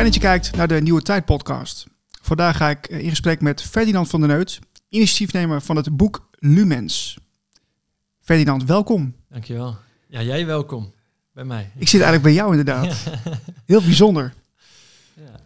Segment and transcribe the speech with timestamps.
[0.00, 1.86] Fijn dat je kijkt naar de Nieuwe Tijd podcast.
[2.22, 4.58] Vandaag ga ik in gesprek met Ferdinand van der Neut,
[4.88, 7.18] initiatiefnemer van het boek Lumens.
[8.20, 9.14] Ferdinand, welkom.
[9.28, 9.76] Dankjewel.
[10.08, 10.92] Ja, jij welkom
[11.32, 11.70] bij mij.
[11.76, 13.04] Ik zit eigenlijk bij jou inderdaad.
[13.66, 14.34] Heel bijzonder.
[15.14, 15.40] Ja.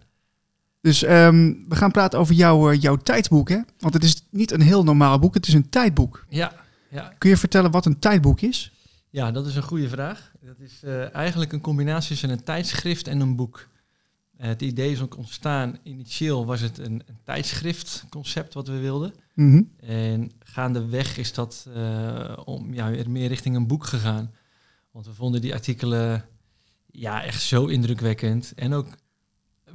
[0.81, 3.59] Dus ehm, we gaan praten over jouw, eh, jouw tijdboek, hè?
[3.79, 6.25] Want het is niet een heel normaal boek, het is een tijdboek.
[6.29, 6.53] Ja,
[6.91, 7.13] ja.
[7.19, 8.73] Kun je vertellen wat een tijdboek is?
[9.11, 10.33] ja, dat is een goede vraag.
[10.41, 13.73] Dat is eh, eigenlijk een combinatie tussen een tijdschrift en een boek.
[14.37, 19.15] Eh, het idee is ook ontstaan, initieel was het een, een tijdschriftconcept wat we wilden.
[19.35, 19.63] Mhm.
[19.77, 24.31] En gaandeweg is dat eh, om, ja, meer richting een boek gegaan.
[24.91, 26.25] Want we vonden die artikelen
[26.91, 28.53] ja, echt zo indrukwekkend.
[28.55, 28.89] En ook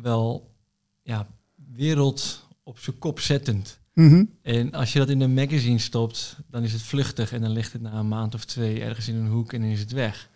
[0.01, 0.55] wel
[1.01, 1.27] ja,
[1.73, 3.79] wereld op zijn kop zettend.
[3.93, 4.25] Mhm.
[4.41, 7.73] En als je dat in een magazine stopt, dan is het vluchtig en dan ligt
[7.73, 10.29] het na een maand of twee ergens in een hoek en dan is het weg.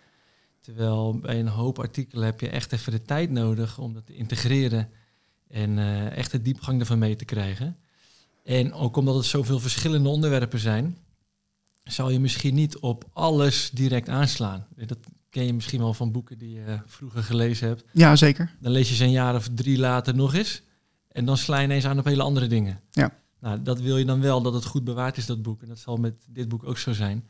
[0.64, 4.14] Terwijl bij een hoop artikelen heb je echt even de tijd nodig om dat te
[4.14, 4.88] integreren
[5.48, 7.76] en eh, echt de diepgang ervan mee te krijgen.
[8.44, 10.98] En ook omdat het zoveel verschillende onderwerpen zijn,
[11.84, 14.66] zal je misschien niet op alles direct aanslaan.
[14.86, 14.98] Dat
[15.30, 17.84] ken je misschien wel van boeken die je vroeger gelezen hebt.
[17.92, 18.54] Ja, zeker.
[18.60, 20.62] Dan lees je ze een jaar of drie later nog eens.
[21.08, 22.80] En dan sla je ineens aan op hele andere dingen.
[22.90, 23.18] Ja.
[23.40, 25.62] Nou, dat wil je dan wel, dat het goed bewaard is, dat boek.
[25.62, 27.28] En dat zal met dit boek ook zo zijn.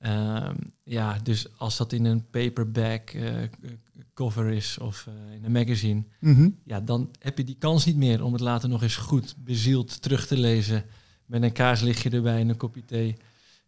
[0.00, 3.34] Ehm, ja, dus als dat in een paperback eh,
[4.14, 6.48] cover is of eh, in een magazine, Mhm.
[6.64, 10.02] ja, dan heb je die kans niet meer om het later nog eens goed bezield
[10.02, 10.84] terug te lezen.
[11.26, 13.16] Met een kaarslichtje erbij en een kopje thee.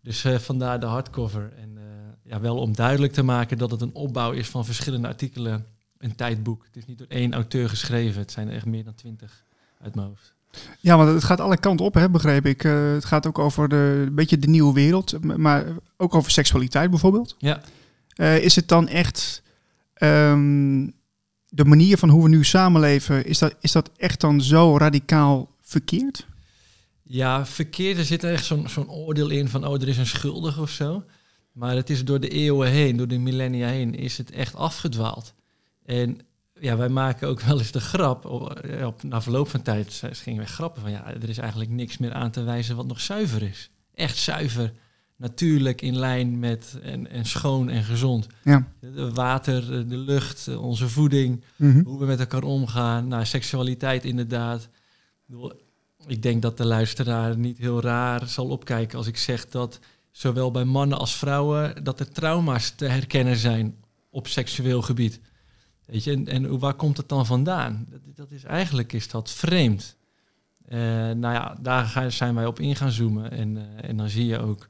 [0.03, 1.53] Dus eh, vandaar de hardcover.
[1.56, 1.79] En
[2.23, 5.67] ja, wel om duidelijk te maken dat het een opbouw is van verschillende artikelen.
[5.99, 6.65] Een tijdboek.
[6.65, 8.21] Het is niet door één auteur geschreven.
[8.21, 9.45] Het zijn er echt meer dan twintig
[9.81, 10.34] uit mijn hoofd.
[10.80, 12.64] Ja, want het gaat alle kanten op, hè, begreep ik.
[12.64, 15.64] Eh, het gaat ook over de, een beetje de nieuwe wereld, maar
[15.97, 17.34] ook over seksualiteit bijvoorbeeld.
[17.38, 17.60] Ja.
[18.14, 19.42] Eh, is het dan echt
[19.94, 20.87] ehm,
[21.48, 25.54] de manier van hoe we nu samenleven, is dat, is dat echt dan zo radicaal
[25.60, 26.26] verkeerd?
[27.03, 27.98] Ja, verkeerd.
[27.98, 31.04] Er zit echt zo'n zo'n oordeel in van, oh, er is een schuldige of zo.
[31.53, 35.34] Maar het is door de eeuwen heen, door de millennia heen, is het echt afgedwaald.
[35.84, 36.20] En
[36.60, 40.10] ja, wij maken ook wel eens de grap, op, op, na verloop van tijd eh,
[40.12, 43.00] gingen wij grappen van, ja, er is eigenlijk niks meer aan te wijzen wat nog
[43.00, 43.70] zuiver is.
[43.94, 44.72] Echt zuiver,
[45.16, 48.26] natuurlijk in lijn met en, en schoon en gezond.
[48.44, 48.66] Ja.
[48.80, 51.82] Het water, de lucht, onze voeding, Mhm.
[51.84, 53.08] hoe we met elkaar omgaan.
[53.08, 54.69] Nou, seksualiteit inderdaad.
[56.06, 59.78] Ik denk dat de luisteraar niet heel raar zal opkijken als ik zeg dat
[60.10, 63.76] zowel bij mannen als vrouwen dat er trauma's te herkennen zijn
[64.10, 65.20] op seksueel gebied.
[65.88, 67.87] Weet je, en, en waar komt het dan vandaan?
[67.91, 69.97] Dat, dat is eigenlijk is dat vreemd.
[70.69, 70.78] Eh,
[71.10, 74.38] nou ja, daar zijn wij op in gaan zoomen en, eh, en dan zie je
[74.38, 74.69] ook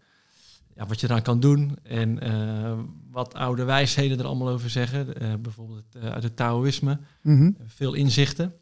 [0.74, 2.78] ja, wat je eraan kan doen en eh,
[3.10, 5.06] wat oude wijsheden er allemaal over zeggen.
[5.42, 7.50] Bijvoorbeeld uit het Taoïsme Mhm.
[7.66, 8.52] veel inzichten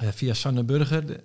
[0.00, 1.06] via Sanne Burger.
[1.06, 1.22] De-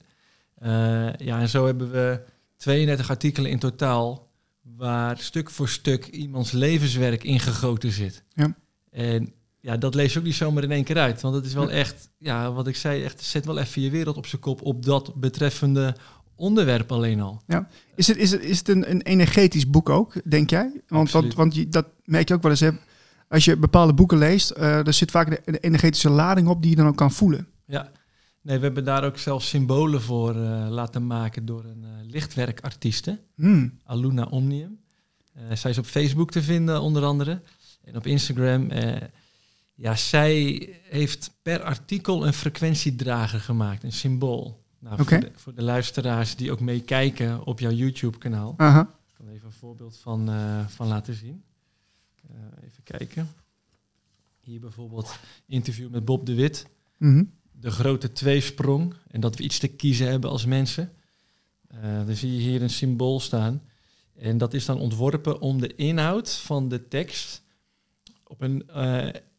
[1.17, 2.21] ja, en zo hebben we
[2.57, 4.31] 32 artikelen in totaal
[4.61, 8.23] waar stuk voor stuk iemands levenswerk ingegoten zit.
[8.33, 8.55] Ja.
[8.91, 11.21] En ja, dat lees je ook niet zomaar in één keer uit.
[11.21, 11.75] Want het is wel Ja.
[11.75, 14.85] echt, ja, wat ik zei, echt zet wel even je wereld op zijn kop op
[14.85, 15.95] dat betreffende
[16.35, 17.41] onderwerp alleen al.
[17.95, 20.81] Is het, is het, is het een, een energetisch boek ook, denk jij?
[20.87, 22.59] Want, want, want je, dat merk je ook wel eens.
[22.59, 22.69] Hè?
[23.27, 26.69] Als je bepaalde boeken leest, eh er zit vaak de, de energetische lading op die
[26.69, 27.47] je dan ook kan voelen.
[27.65, 27.91] Ja,
[28.41, 33.19] nee, we hebben daar ook zelfs symbolen voor eh, laten maken door een lichtwerkartieste.
[33.35, 33.77] Hmm.
[33.83, 34.79] Aluna Omnium.
[35.53, 37.41] Zij is op Facebook te vinden, onder andere.
[37.83, 38.67] En op Instagram.
[39.75, 44.61] Ja, zij heeft per artikel een frequentiedrager gemaakt, een symbool.
[44.79, 48.53] Nou, voor, de, voor de luisteraars die ook meekijken op jouw YouTube-kanaal.
[48.57, 48.81] Aha.
[48.81, 51.43] Ik kan even een voorbeeld van, eh, van laten zien.
[52.29, 52.35] Eh,
[52.65, 53.29] even kijken.
[54.39, 56.67] Hier bijvoorbeeld interview met Bob de Wit
[56.97, 57.23] Mhm.
[57.51, 60.91] de grote tweesprong en dat we iets te kiezen hebben als mensen.
[61.67, 63.61] Eh, dan zie je hier een symbool staan.
[64.15, 67.41] En dat is dan ontworpen om de inhoud van de tekst
[68.23, 68.63] op een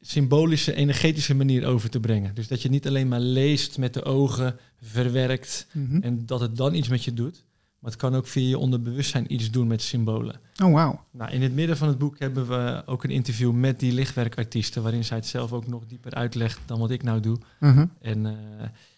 [0.06, 2.34] symbolische, energetische manier over te brengen.
[2.34, 6.02] Dus dat je niet alleen maar leest met de ogen, verwerkt Mhm.
[6.02, 7.44] en dat het dan iets met je doet.
[7.78, 10.40] Maar het kan ook via je onderbewustzijn iets doen met symbolen.
[10.62, 11.04] Oh, wauw.
[11.10, 14.82] Nou, in het midden van het boek hebben we ook een interview met die lichtwerkartiesten,
[14.82, 17.38] waarin zij het zelf ook nog dieper uitlegt dan wat ik nou doe.
[17.60, 17.86] Mhm.
[18.00, 18.32] En eh,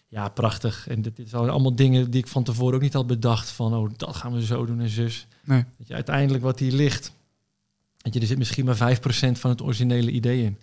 [0.07, 0.87] ja, prachtig.
[0.87, 3.49] En dit, dit zijn allemaal dingen die ik van tevoren ook niet had bedacht.
[3.49, 5.27] Van, oh, dat gaan we zo doen en zus.
[5.43, 5.63] Nee.
[5.77, 7.11] Weet je, uiteindelijk wat hier ligt.
[7.97, 10.57] Weet je, er zit misschien maar 5% van het originele idee in.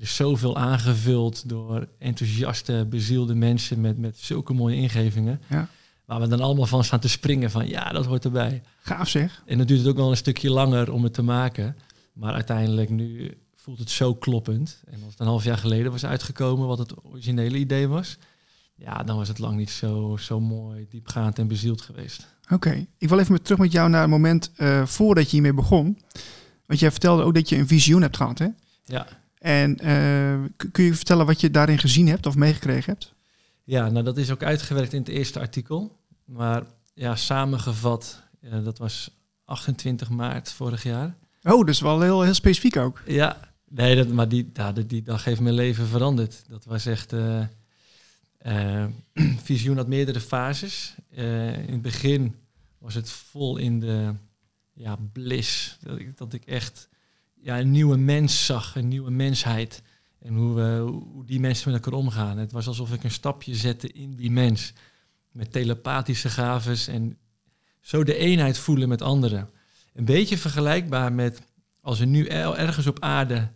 [0.00, 5.40] Is zoveel aangevuld door enthousiaste, bezielde mensen met, met zulke mooie ingevingen.
[5.48, 5.68] Ja.
[6.04, 8.62] Waar we dan allemaal van staan te springen van, ja, dat hoort erbij.
[8.82, 9.42] Gaaf zeg.
[9.46, 11.76] En dan duurt het ook wel een stukje langer om het te maken.
[12.12, 14.82] Maar uiteindelijk nu voelt het zo kloppend.
[14.86, 18.18] En als het een half jaar geleden was uitgekomen wat het originele idee was,
[18.74, 22.26] ja, dan was het lang niet zo, zo mooi, diepgaand en bezield geweest.
[22.50, 25.98] Oké, ik wil even terug met jou naar het moment uh, voordat je hiermee begon.
[26.66, 28.48] Want jij vertelde ook dat je een visioen hebt gehad, hè?
[28.84, 29.06] Ja.
[29.40, 33.14] En uh, kun je vertellen wat je daarin gezien hebt of meegekregen hebt?
[33.64, 35.98] Ja, nou dat is ook uitgewerkt in het eerste artikel.
[36.24, 36.62] Maar
[36.94, 39.10] ja, samengevat, uh, dat was
[39.44, 41.16] 28 maart vorig jaar.
[41.42, 43.02] Oh, dus wel heel, heel specifiek ook.
[43.06, 46.44] Ja, nee, dat, maar die, ja, die, dag heeft mijn leven veranderd.
[46.48, 47.12] Dat was echt...
[47.12, 47.44] Uh,
[49.44, 50.94] visioen had meerdere fases.
[51.10, 52.34] in het begin
[52.78, 54.14] was het vol in de
[54.74, 55.78] ja, bliss.
[55.80, 56.88] Dat ik, dat ik echt
[57.42, 59.82] ja, een nieuwe mens zag, een nieuwe mensheid.
[60.18, 60.78] En hoe, we,
[61.12, 62.38] hoe die mensen met elkaar omgaan.
[62.38, 64.72] Het was alsof ik een stapje zette in die mens.
[65.30, 67.18] Met telepathische gaves en
[67.80, 69.50] zo de eenheid voelen met anderen.
[69.94, 71.40] Een beetje vergelijkbaar met
[71.80, 73.50] als er nu ergens op aarde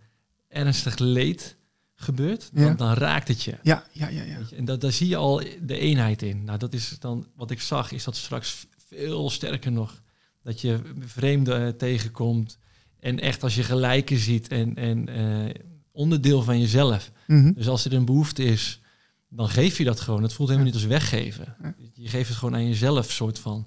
[0.49, 1.57] ernstig leed
[1.95, 3.59] gebeurt, dan, dan raakt het je.
[3.63, 4.23] Ja, ja, ja.
[4.23, 4.39] ja.
[4.57, 6.45] En dat, daar zie je al de eenheid in.
[6.45, 10.03] Nou, dat is dan wat ik zag, is dat straks veel sterker nog.
[10.43, 12.59] Dat je vreemden tegenkomt.
[13.05, 15.51] En echt als je gelijken ziet en, en uh,
[15.93, 17.11] onderdeel van jezelf.
[17.27, 17.53] Mhm.
[17.53, 18.81] Dus als er een behoefte is,
[19.29, 20.23] dan geef je dat gewoon.
[20.23, 21.57] Het voelt helemaal niet als weggeven.
[21.93, 23.67] Je geeft het gewoon aan jezelf, soort van.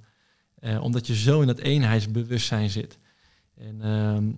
[0.60, 2.98] Uh, omdat je zo in dat eenheidsbewustzijn zit.
[3.56, 4.34] En uh,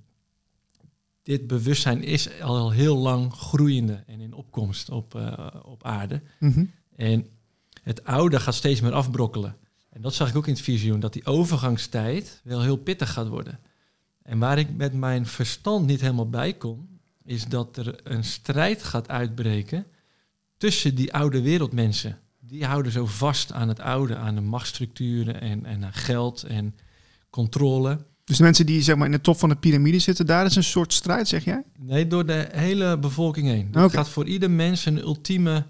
[1.23, 6.21] dit bewustzijn is al heel lang groeiende en in opkomst op, uh, op aarde.
[6.39, 6.65] Mhm.
[6.95, 7.27] En
[7.83, 9.55] het oude gaat steeds meer afbrokkelen.
[9.89, 13.27] En dat zag ik ook in het visioen, dat die overgangstijd wel heel pittig gaat
[13.27, 13.59] worden.
[14.29, 16.87] En waar ik met mijn verstand niet helemaal bij kon,
[17.23, 19.85] is dat er een strijd gaat uitbreken
[20.57, 22.19] tussen die oude wereldmensen.
[22.39, 26.75] Die houden zo vast aan het oude, aan de machtsstructuren en, en aan geld en
[27.29, 28.05] controle.
[28.23, 30.55] Dus de mensen die zeg maar, in de top van de piramide zitten, daar is
[30.55, 31.63] een soort strijd, zeg jij?
[31.79, 33.67] Nee, door de hele bevolking heen.
[33.71, 35.65] Het gaat voor ieder mens een ultieme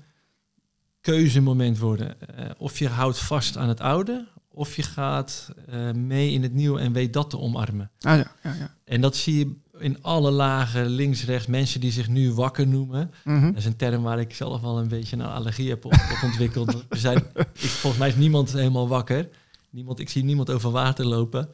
[1.02, 2.18] keuzemoment worden.
[2.40, 4.28] Uh, of je houdt vast aan het oude,
[4.60, 7.92] of je gaat uh, mee in het nieuwe en weet dat te omarmen.
[8.00, 8.76] Ah ja, ja, ja.
[8.84, 13.12] En dat zie je in alle lagen, links, rechts, mensen die zich nu wakker noemen.
[13.24, 13.46] Mhm.
[13.46, 16.20] Dat is een term waar ik zelf al een beetje een allergie heb op, op
[16.24, 16.84] ontwikkeld.
[16.90, 19.30] We zijn, ik, volgens mij is niemand helemaal wakker.
[19.70, 21.50] Niemand, ik zie niemand over water lopen.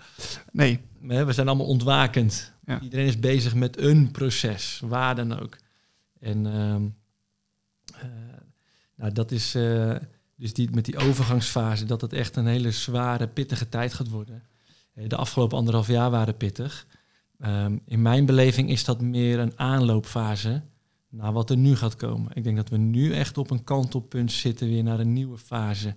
[0.51, 0.79] Nee.
[1.01, 2.53] We zijn allemaal ontwakend.
[2.65, 2.81] Ja.
[2.81, 5.57] Iedereen is bezig met een proces, waar dan ook.
[6.19, 6.75] En uh,
[8.03, 8.11] uh,
[8.95, 9.95] nou, dat is uh,
[10.35, 14.43] dus die, met die overgangsfase, dat het echt een hele zware, pittige tijd gaat worden.
[14.93, 16.87] Eh, De afgelopen anderhalf jaar waren pittig.
[17.39, 20.61] Um, in mijn beleving is dat meer een aanloopfase
[21.09, 22.31] naar wat er nu gaat komen.
[22.33, 25.95] Ik denk dat we nu echt op een kantelpunt zitten weer naar een nieuwe fase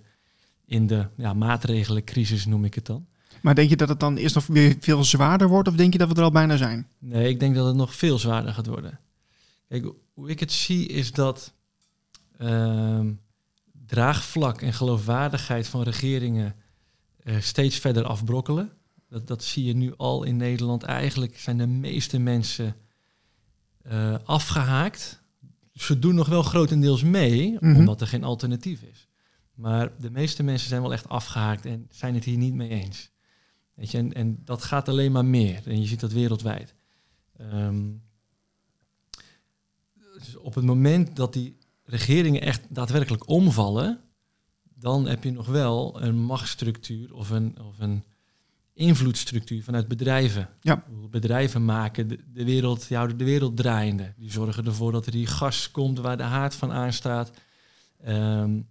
[0.65, 3.07] in de ja, maatregelencrisis, noem ik het dan.
[3.41, 5.99] Maar denk je dat het dan eerst nog weer veel zwaarder wordt of denk je
[5.99, 6.87] dat we er al bijna zijn?
[6.97, 8.99] Nee, ik denk dat het nog veel zwaarder gaat worden.
[9.67, 11.53] Kijk, hoe ik het zie is dat
[12.41, 12.99] uh,
[13.89, 16.55] draagvlak en geloofwaardigheid van regeringen
[17.23, 18.71] uh, steeds verder afbrokkelen.
[19.07, 20.83] Dat, dat zie je nu al in Nederland.
[20.83, 22.75] Eigenlijk zijn de meeste mensen
[23.91, 25.21] uh, afgehaakt.
[25.73, 27.75] Ze doen nog wel grotendeels mee, Mhm.
[27.75, 29.07] omdat er geen alternatief is.
[29.53, 33.11] Maar de meeste mensen zijn wel echt afgehaakt en zijn het hier niet mee eens.
[33.73, 35.61] Weet je, en, en dat gaat alleen maar meer.
[35.65, 36.73] En je ziet dat wereldwijd.
[37.41, 38.01] Um,
[40.13, 41.57] dus op het moment dat die
[41.89, 43.99] regeringen echt daadwerkelijk omvallen,
[44.73, 48.03] dan heb je nog wel een machtsstructuur of een, of een
[48.73, 50.49] invloedstructuur vanuit bedrijven.
[50.61, 50.83] Ja.
[51.09, 54.13] Bedrijven maken de, de wereld, houden de wereld draaiende.
[54.17, 57.31] Die zorgen ervoor dat er die gas komt waar de haard van aanstaat.
[58.07, 58.67] Um,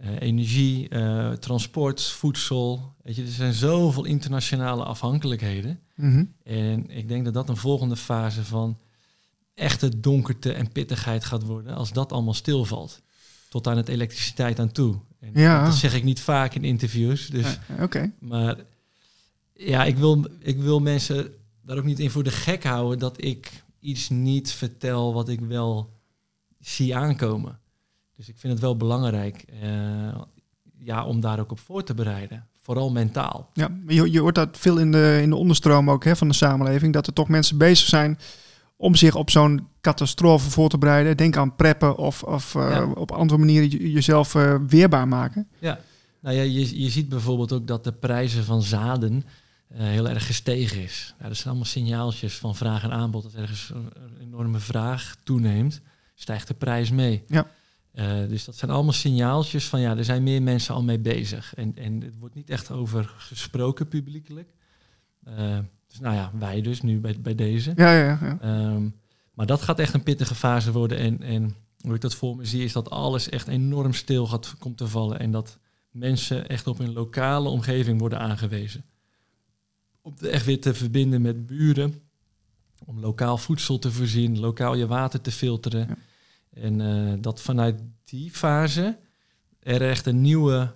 [0.00, 2.94] uh, energie, uh, transport, voedsel.
[3.02, 5.80] Weet je, er zijn zoveel internationale afhankelijkheden.
[5.94, 6.32] Mm-hmm.
[6.42, 8.78] En ik denk dat dat een volgende fase van
[9.54, 13.02] echte donkerte en pittigheid gaat worden als dat allemaal stilvalt.
[13.48, 14.98] Tot aan het elektriciteit aan toe.
[15.20, 15.64] En Ja.
[15.64, 17.26] Dat zeg ik niet vaak in interviews.
[17.26, 18.12] Dus, Ja, Eh, Oké.
[18.18, 18.56] Maar
[19.54, 23.24] ja, ik wil, ik wil mensen daar ook niet in voor de gek houden dat
[23.24, 25.90] ik iets niet vertel wat ik wel
[26.60, 27.58] zie aankomen.
[28.16, 30.14] Dus ik vind het wel belangrijk uh,
[30.78, 32.46] ja, om daar ook op voor te bereiden.
[32.60, 33.50] Vooral mentaal.
[33.52, 36.34] Ja, je, je hoort dat veel in de, in de onderstroom ook hè, van de
[36.34, 36.92] samenleving.
[36.92, 38.18] Dat er toch mensen bezig zijn
[38.82, 41.16] om zich op zo'n catastrofe voor te bereiden.
[41.16, 42.84] Denk aan preppen of, of uh, Ja.
[42.84, 45.48] op andere manieren je- jezelf uh, weerbaar maken.
[45.58, 45.80] Ja,
[46.20, 49.12] nou ja, je, je ziet bijvoorbeeld ook dat de prijzen van zaden
[49.72, 51.14] uh, heel erg gestegen is.
[51.20, 53.24] Ja, dat zijn allemaal signaaltjes van vraag en aanbod.
[53.24, 55.80] Als ergens een, enorme vraag toeneemt,
[56.14, 57.24] stijgt de prijs mee.
[57.26, 57.46] Ja.
[58.28, 61.54] Dus dat zijn allemaal signaaltjes van ja, er zijn meer mensen al mee bezig.
[61.54, 64.48] En, en het wordt niet echt over gesproken publiekelijk.
[65.92, 67.72] Dus nou ja, wij dus nu bij, bij deze.
[67.76, 68.66] Ja, ja, ja.
[68.70, 68.94] Um,
[69.34, 70.98] Maar dat gaat echt een pittige fase worden.
[70.98, 74.54] En, en hoe ik dat voor me zie, is dat alles echt enorm stil gaat,
[74.58, 75.18] komt te vallen.
[75.18, 75.58] En dat
[75.90, 78.84] mensen echt op hun lokale omgeving worden aangewezen.
[80.02, 82.02] Om echt weer te verbinden met buren.
[82.84, 85.86] Om lokaal voedsel te voorzien, lokaal je water te filteren.
[85.88, 85.96] Ja.
[86.62, 88.98] En eh, dat vanuit die fase
[89.58, 90.74] er echt een nieuwe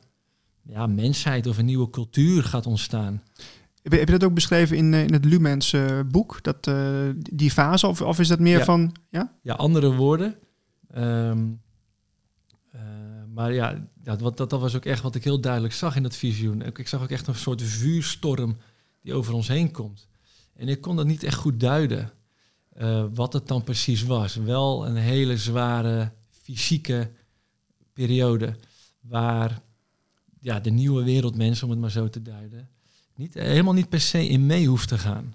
[0.63, 3.23] ja, mensheid of een nieuwe cultuur gaat ontstaan.
[3.89, 6.43] Heb je, dat ook beschreven in, eh, in het Lumens eh, boek?
[6.43, 7.87] Dat, eh, die fase?
[7.87, 8.65] Of, of is dat meer Ja.
[8.65, 8.95] van...
[9.11, 9.37] Ja?
[9.43, 10.37] Ja, andere woorden.
[10.91, 11.47] Ehm,
[12.73, 12.81] eh,
[13.35, 16.17] maar ja, wat, dat, dat was ook echt wat ik heel duidelijk zag in dat
[16.17, 16.63] visioen.
[16.63, 18.57] Ik, ik zag ook echt een soort vuurstorm
[19.03, 20.09] die over ons heen komt.
[20.55, 22.13] En ik kon dat niet echt goed duiden,
[23.15, 24.35] wat het dan precies was.
[24.35, 26.13] Wel een hele zware
[26.43, 27.11] fysieke
[27.93, 28.57] periode
[29.01, 29.63] waar
[30.41, 32.69] ja, de nieuwe wereldmens, om het maar zo te duiden,
[33.17, 35.35] niet, helemaal niet per se in mee hoeft te gaan.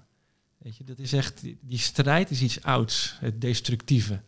[0.58, 4.22] Weet je, dat is echt, die, strijd is iets ouds, het destructieve.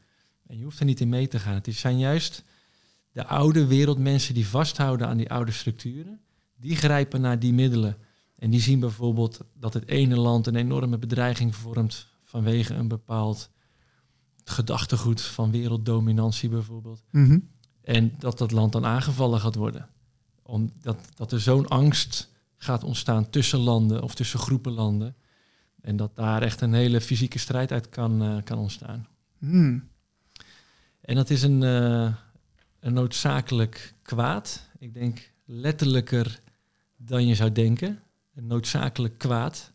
[0.46, 1.54] En je hoeft er niet in mee te gaan.
[1.54, 2.42] Het zijn juist
[3.12, 6.20] de oude wereldmensen die vasthouden aan die oude structuren,
[6.56, 7.96] die grijpen naar die middelen.
[8.38, 13.50] En die zien bijvoorbeeld dat het ene land een enorme bedreiging vormt vanwege een bepaald
[14.44, 17.02] gedachtegoed van werelddominantie bijvoorbeeld.
[17.10, 17.38] Mhm.
[17.80, 19.88] En dat dat land dan aangevallen gaat worden.
[20.42, 25.16] Omdat dat er zo'n angst gaat ontstaan tussen landen of tussen groepen landen.
[25.80, 29.08] En dat daar echt een hele fysieke strijd uit kan, eh, kan ontstaan.
[29.38, 29.88] Hmm.
[31.00, 32.14] En dat is een, eh,
[32.80, 34.68] een noodzakelijk kwaad.
[34.78, 36.40] Ik denk letterlijker
[36.96, 38.02] dan je zou denken.
[38.34, 39.72] Een noodzakelijk kwaad.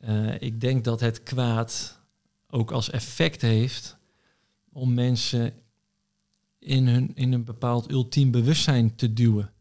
[0.00, 2.00] Eh, ik denk dat het kwaad
[2.48, 3.96] ook als effect heeft
[4.72, 5.52] om mensen
[6.58, 9.52] in, hun, in een bepaald ultiem bewustzijn te duwen.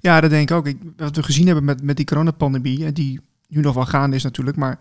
[0.00, 0.66] Ja, dat denk ik ook.
[0.66, 4.16] Ik, wat we gezien hebben met, met die coronapandemie, eh, die nu nog wel gaande
[4.16, 4.78] is natuurlijk, maar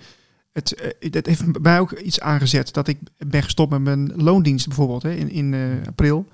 [0.58, 2.74] het, eh, het heeft bij mij ook iets aangezet.
[2.74, 6.28] Dat ik ben gestopt met mijn loondienst bijvoorbeeld hè, in, in eh, april.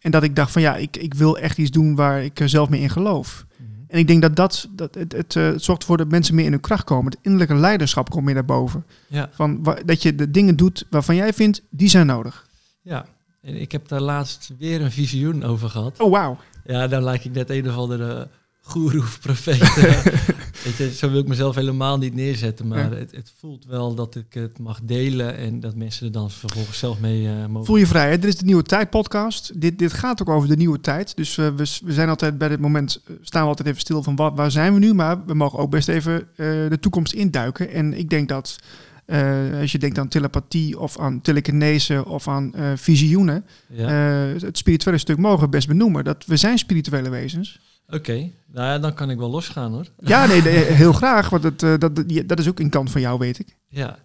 [0.00, 2.48] En dat ik dacht van ja, ik, ik wil echt iets doen waar ik er
[2.48, 3.46] zelf meer in geloof.
[3.88, 6.44] En ik denk dat dat, dat het, het, eh, het zorgt ervoor dat mensen meer
[6.44, 7.12] in hun kracht komen.
[7.12, 8.86] Het innerlijke leiderschap komt meer naar boven.
[9.08, 12.46] Ja, Van, dat je de dingen doet waarvan jij vindt, die zijn nodig.
[12.82, 13.06] ja.
[13.46, 16.00] En ik heb daar laatst weer een visioen over gehad.
[16.00, 16.36] Oh, wauw.
[16.64, 18.28] Ja, dan lijk ik net een of andere
[18.60, 19.74] goeroe of profeet.
[20.64, 22.66] Weet je, zo wil ik mezelf helemaal niet neerzetten.
[22.66, 22.96] Maar Ja.
[22.96, 26.78] het, het voelt wel dat ik het mag delen en dat mensen er dan vervolgens
[26.78, 27.66] zelf mee eh, mogen.
[27.66, 28.10] Voel je vrij.
[28.10, 28.18] Hè?
[28.18, 29.60] Dit is de Nieuwe Tijd podcast.
[29.60, 31.16] Dit, dit gaat ook over de nieuwe tijd.
[31.16, 34.02] Dus eh, we, we zijn altijd bij dit moment, eh, staan we altijd even stil
[34.02, 34.94] van wat, waar zijn we nu?
[34.94, 37.70] Maar we mogen ook best even de toekomst induiken.
[37.70, 38.56] En ik denk dat
[39.06, 43.88] eh, als je denkt aan telepathie of aan telekinese of aan eh, visioenen, Ja.
[44.34, 46.04] eh, het spirituele stuk mogen we best benoemen.
[46.04, 47.60] Dat we zijn spirituele wezens.
[47.88, 48.12] Oké,
[48.46, 49.86] nou ja, dan kan ik wel losgaan hoor.
[49.98, 51.28] Ja, nee, nee, heel graag.
[51.28, 53.56] Want het, dat, dat, dat is ook een kant van jou, weet ik.
[53.68, 53.98] Ja,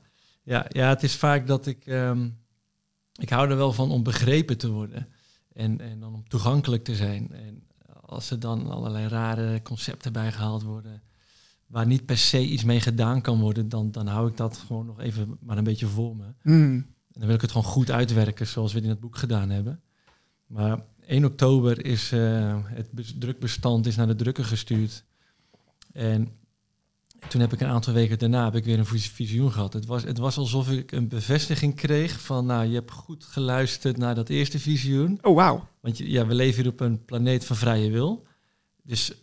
[0.43, 1.85] ja, ja het is vaak dat ik...
[1.85, 2.27] ehm,
[3.15, 5.07] ik hou er wel van om begrepen te worden.
[5.53, 7.31] En, en dan om toegankelijk te zijn.
[7.31, 7.63] En
[8.05, 11.01] als er dan allerlei rare concepten bij gehaald worden...
[11.71, 13.69] waar niet per se iets mee gedaan kan worden...
[13.69, 16.25] dan, dan hou ik dat gewoon nog even maar een beetje voor me.
[16.41, 16.73] Hmm.
[17.13, 19.49] En dan wil ik het gewoon goed uitwerken zoals we het in het boek gedaan
[19.49, 19.81] hebben.
[20.45, 25.03] Maar 1 oktober is eh, het bes- drukbestand is naar de drukker gestuurd.
[25.93, 26.29] En
[27.27, 29.73] toen heb ik een aantal weken daarna heb ik weer een vis- visioen gehad.
[29.73, 33.97] Het was, het was alsof ik een bevestiging kreeg van, nou, je hebt goed geluisterd
[33.97, 35.19] naar dat eerste visioen.
[35.21, 35.67] Oh, wauw.
[35.79, 38.27] Want je, ja, we leven hier op een planeet van vrije wil.
[38.83, 39.13] Dus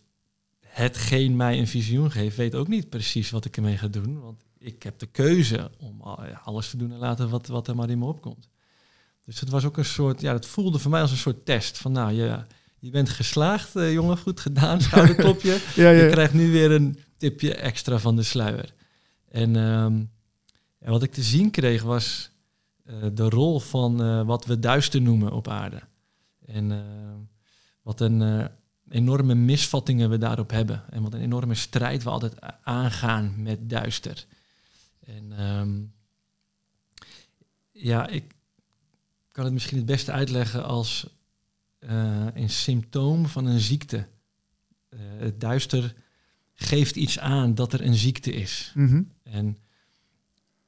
[0.69, 4.21] hetgeen mij een visioen geeft, weet ook niet precies wat ik ermee ga doen.
[4.21, 7.75] Want ik heb de keuze om ja, alles te doen en laten wat, wat er
[7.75, 8.49] maar in me opkomt.
[9.25, 11.79] Dus het was ook een soort, ja, het voelde voor mij als een soort test.
[11.79, 12.47] Van nou, ja,
[12.79, 15.59] je bent geslaagd, eh, jongen, goed gedaan, schouderklopje.
[15.75, 18.75] Ja, Je krijgt nu weer een tipje extra van de sluier.
[19.29, 19.99] En ehm,
[20.81, 22.31] ja, wat ik te zien kreeg was
[22.85, 25.81] eh, de rol van eh, wat we duister noemen op aarde.
[26.47, 26.79] En eh,
[27.83, 28.45] wat een eh,
[28.91, 30.85] enorme misvattingen we daarop hebben.
[30.91, 34.27] En wat een enorme strijd we altijd aangaan met duister.
[35.05, 35.81] En ehm,
[37.73, 38.35] ja, ik
[39.33, 41.17] kan het misschien het beste uitleggen als
[41.79, 44.07] eh, een symptoom van een ziekte.
[44.89, 45.95] Eh, het duister
[46.55, 48.73] geeft iets aan dat er een ziekte is.
[48.75, 49.03] Mhm.
[49.23, 49.59] En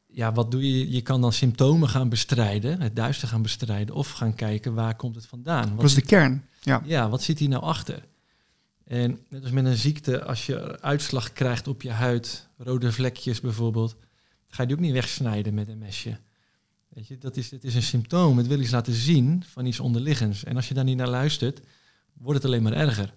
[0.07, 0.91] ja, wat doe je?
[0.91, 5.15] Je kan dan symptomen gaan bestrijden, het duister gaan bestrijden, of gaan kijken waar komt
[5.15, 5.69] het vandaan.
[5.69, 6.45] Wat Dat is de kern.
[6.61, 6.83] Ja.
[6.85, 8.09] ja, wat zit hier nou achter?
[8.91, 13.41] En net als met een ziekte, als je uitslag krijgt op je huid, rode vlekjes
[13.41, 13.97] bijvoorbeeld,
[14.47, 16.19] ga je die ook niet wegsnijden met een mesje.
[16.89, 18.39] Weet je, dat is, het is een symptoom.
[18.39, 20.45] Het wil iets laten zien van iets onderliggends.
[20.45, 21.61] En als je daar niet naar luistert,
[22.13, 23.15] wordt het alleen maar erger.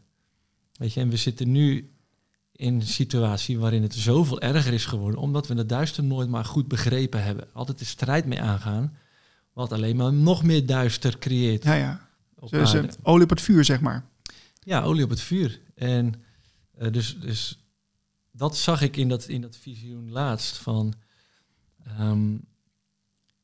[0.73, 1.93] Weet je, en we zitten nu
[2.51, 6.45] in een situatie waarin het zoveel erger is geworden, omdat we het duister nooit maar
[6.45, 7.47] goed begrepen hebben.
[7.53, 8.97] Altijd de strijd mee aangaan
[9.53, 11.63] Wat alleen maar nog meer duister creëert.
[11.63, 12.07] Ja, ja.
[12.35, 14.11] op Dus, olie op het vuur, zeg maar.
[14.65, 15.61] Ja, olie op het vuur.
[15.75, 16.13] En
[16.77, 17.63] eh, dus, dus
[18.31, 20.57] dat zag ik in dat, in dat visioen laatst.
[20.57, 20.93] Van,
[21.83, 22.37] ehm,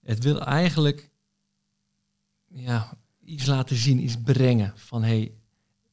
[0.03, 1.09] het wil eigenlijk
[2.47, 4.73] ja, iets laten zien, iets brengen.
[4.75, 5.33] Van hé, hey,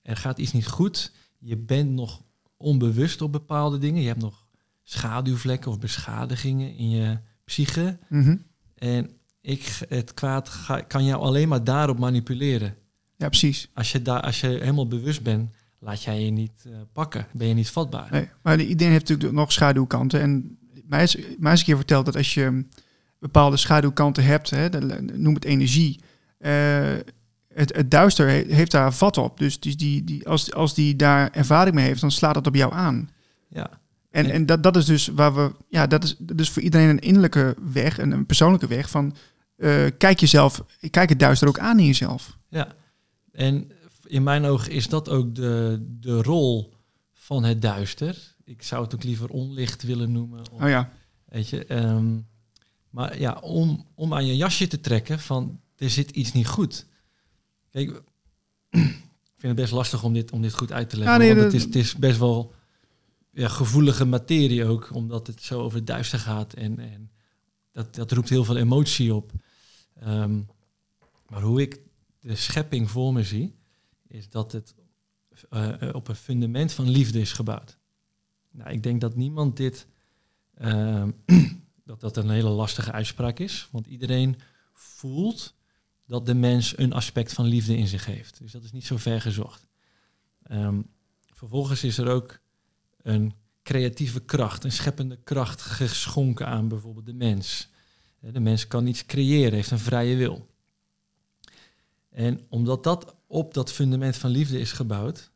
[0.02, 1.12] er gaat iets niet goed.
[1.38, 2.22] Je bent nog
[2.56, 4.00] onbewust op bepaalde dingen.
[4.02, 4.46] Je hebt nog
[4.82, 7.98] schaduwvlekken of beschadigingen in je psyche.
[8.08, 8.36] Mhm.
[8.74, 12.76] En ik, het kwaad ga- kan jou alleen maar daarop manipuleren.
[13.16, 13.68] Ja, precies.
[13.74, 17.26] Als je, daar, als je helemaal bewust bent, laat jij je niet eh, pakken.
[17.32, 18.08] Ben je niet vatbaar.
[18.10, 20.20] Nee, maar de- iedereen heeft natuurlijk nog schaduwkanten.
[20.20, 22.64] En mij is, mij is een keer verteld dat als je
[23.18, 24.68] bepaalde schaduwkanten hebt, hè,
[25.00, 26.00] noem het energie,
[26.38, 26.94] eh,
[27.54, 29.38] het, het duister he- heeft daar vat op.
[29.38, 32.54] Dus die, die, die, als, als die daar ervaring mee heeft, dan slaat dat op
[32.54, 33.10] jou aan.
[33.48, 33.70] Ja,
[34.10, 36.88] En, En- en dat, dat is dus waar we, ja, dat is dus voor iedereen
[36.88, 39.16] een innerlijke weg, een, een persoonlijke weg van
[39.56, 42.38] eh, kijk jezelf, kijk het duister ook aan in jezelf.
[42.48, 42.74] ja.
[43.36, 43.70] En
[44.04, 46.74] in mijn ogen is dat ook de, de rol
[47.12, 48.34] van het duister.
[48.44, 50.40] Ik zou het ook liever onlicht willen noemen.
[50.40, 50.92] Of, Oh ja,
[51.24, 52.18] Weet je, ehm,
[52.90, 56.86] maar ja, om, om aan je jasje te trekken van er zit iets niet goed.
[57.70, 57.90] Kijk,
[58.70, 61.14] ik vind het best lastig om dit, om dit goed uit te leggen.
[61.14, 62.54] Ja, nee, want het is, het is best wel
[63.30, 66.54] ja, gevoelige materie ook, omdat het zo over het duister gaat.
[66.54, 67.10] En, en
[67.72, 69.32] dat, dat roept heel veel emotie op.
[69.94, 70.40] Ehm,
[71.28, 71.80] maar hoe ik
[72.26, 73.56] de schepping voor me zie,
[74.06, 74.74] is dat het
[75.50, 77.78] eh, op een fundament van liefde is gebouwd.
[78.50, 79.86] Nou, ik denk dat niemand dit
[80.56, 81.10] Ehm,
[81.84, 83.68] dat dat een hele lastige uitspraak is.
[83.70, 84.38] Want iedereen
[84.72, 85.54] voelt
[86.06, 88.38] dat de mens een aspect van liefde in zich heeft.
[88.38, 89.68] Dus dat is niet zo ver gezocht.
[90.42, 90.80] Ehm,
[91.32, 92.38] vervolgens is er ook
[93.02, 97.68] een creatieve kracht, een scheppende kracht geschonken aan bijvoorbeeld de mens.
[98.20, 100.54] Eh, De mens kan iets creëren, heeft een vrije wil.
[102.16, 105.30] En omdat dat op dat fundament van liefde is gebouwd,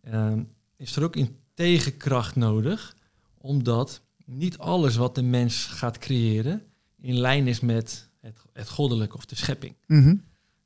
[0.00, 0.42] ehm,
[0.76, 2.96] is er ook een tegenkracht nodig,
[3.38, 6.62] omdat niet alles wat de mens gaat creëren
[7.00, 9.74] in lijn is met het, het goddelijke of de schepping.
[9.86, 10.16] Mhm.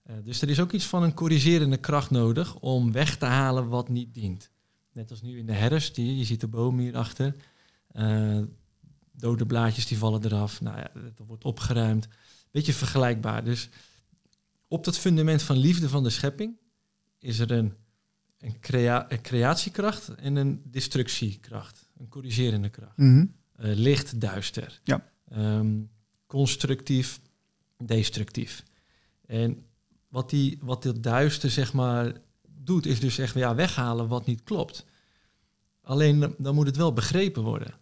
[0.03, 3.69] Eh, dus er is ook iets van een corrigerende kracht nodig om weg te halen
[3.69, 4.51] wat niet dient.
[4.93, 7.35] Net als nu in de herfst, die, je ziet de boom hierachter.
[7.93, 8.43] eh
[9.13, 10.61] dode blaadjes die vallen eraf.
[10.61, 12.09] Nou ja, dat wordt opgeruimd.
[12.51, 13.45] Beetje vergelijkbaar.
[13.45, 13.69] Dus
[14.69, 16.57] op dat fundament van liefde van de schepping
[17.19, 17.75] is er een,
[18.39, 21.91] een, crea- een creatiekracht en een destructiekracht.
[21.97, 22.97] Een corrigerende kracht.
[22.97, 23.27] Mhm.
[23.53, 24.81] Eh, licht, duister.
[24.85, 25.11] Ja.
[25.29, 25.77] Ehm,
[26.27, 27.21] constructief,
[27.85, 28.63] destructief.
[29.27, 29.65] En
[30.09, 32.13] wat, die, wat dit duister zeg maar
[32.49, 34.85] doet, is dus echt ja, weghalen wat niet klopt.
[35.81, 37.75] Alleen dan moet het wel begrepen worden.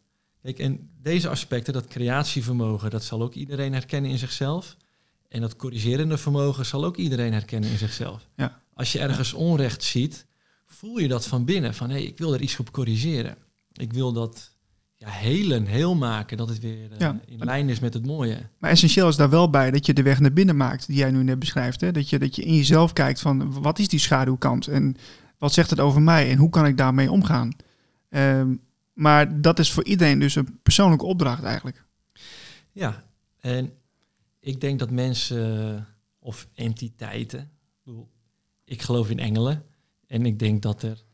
[0.43, 4.77] Kijk, en deze aspecten, dat creatievermogen, dat zal ook iedereen herkennen in zichzelf.
[5.37, 8.29] En dat corrigerende vermogen zal ook iedereen herkennen in zichzelf.
[8.37, 8.61] Ja.
[8.75, 10.27] Als je ergens onrecht ziet,
[10.67, 11.75] voel je dat van binnen.
[11.75, 13.37] Van hé, hey, ik wil er iets op corrigeren.
[13.73, 14.55] Ik wil dat
[14.95, 17.21] ja, helen, heel maken, dat het weer eh, Ja.
[17.27, 18.49] in lijn is met het mooie.
[18.59, 21.11] Maar essentieel is daar wel bij dat je de weg naar binnen maakt, die jij
[21.11, 21.81] nu net beschrijft.
[21.81, 21.93] Hè?
[21.93, 24.97] Dat, je, dat je in jezelf kijkt van wat is die schaduwkant en
[25.39, 27.57] wat zegt het over mij en hoe kan ik daarmee omgaan.
[28.09, 28.55] Ehm,
[28.93, 31.85] maar dat is voor iedereen dus een persoonlijke opdracht eigenlijk.
[32.73, 33.05] Ja,
[33.41, 33.73] en
[34.47, 35.87] ik denk dat mensen
[36.19, 38.09] of entiteiten, ik, bedoel,
[38.65, 39.65] ik geloof in engelen
[40.07, 41.05] en ik denk dat er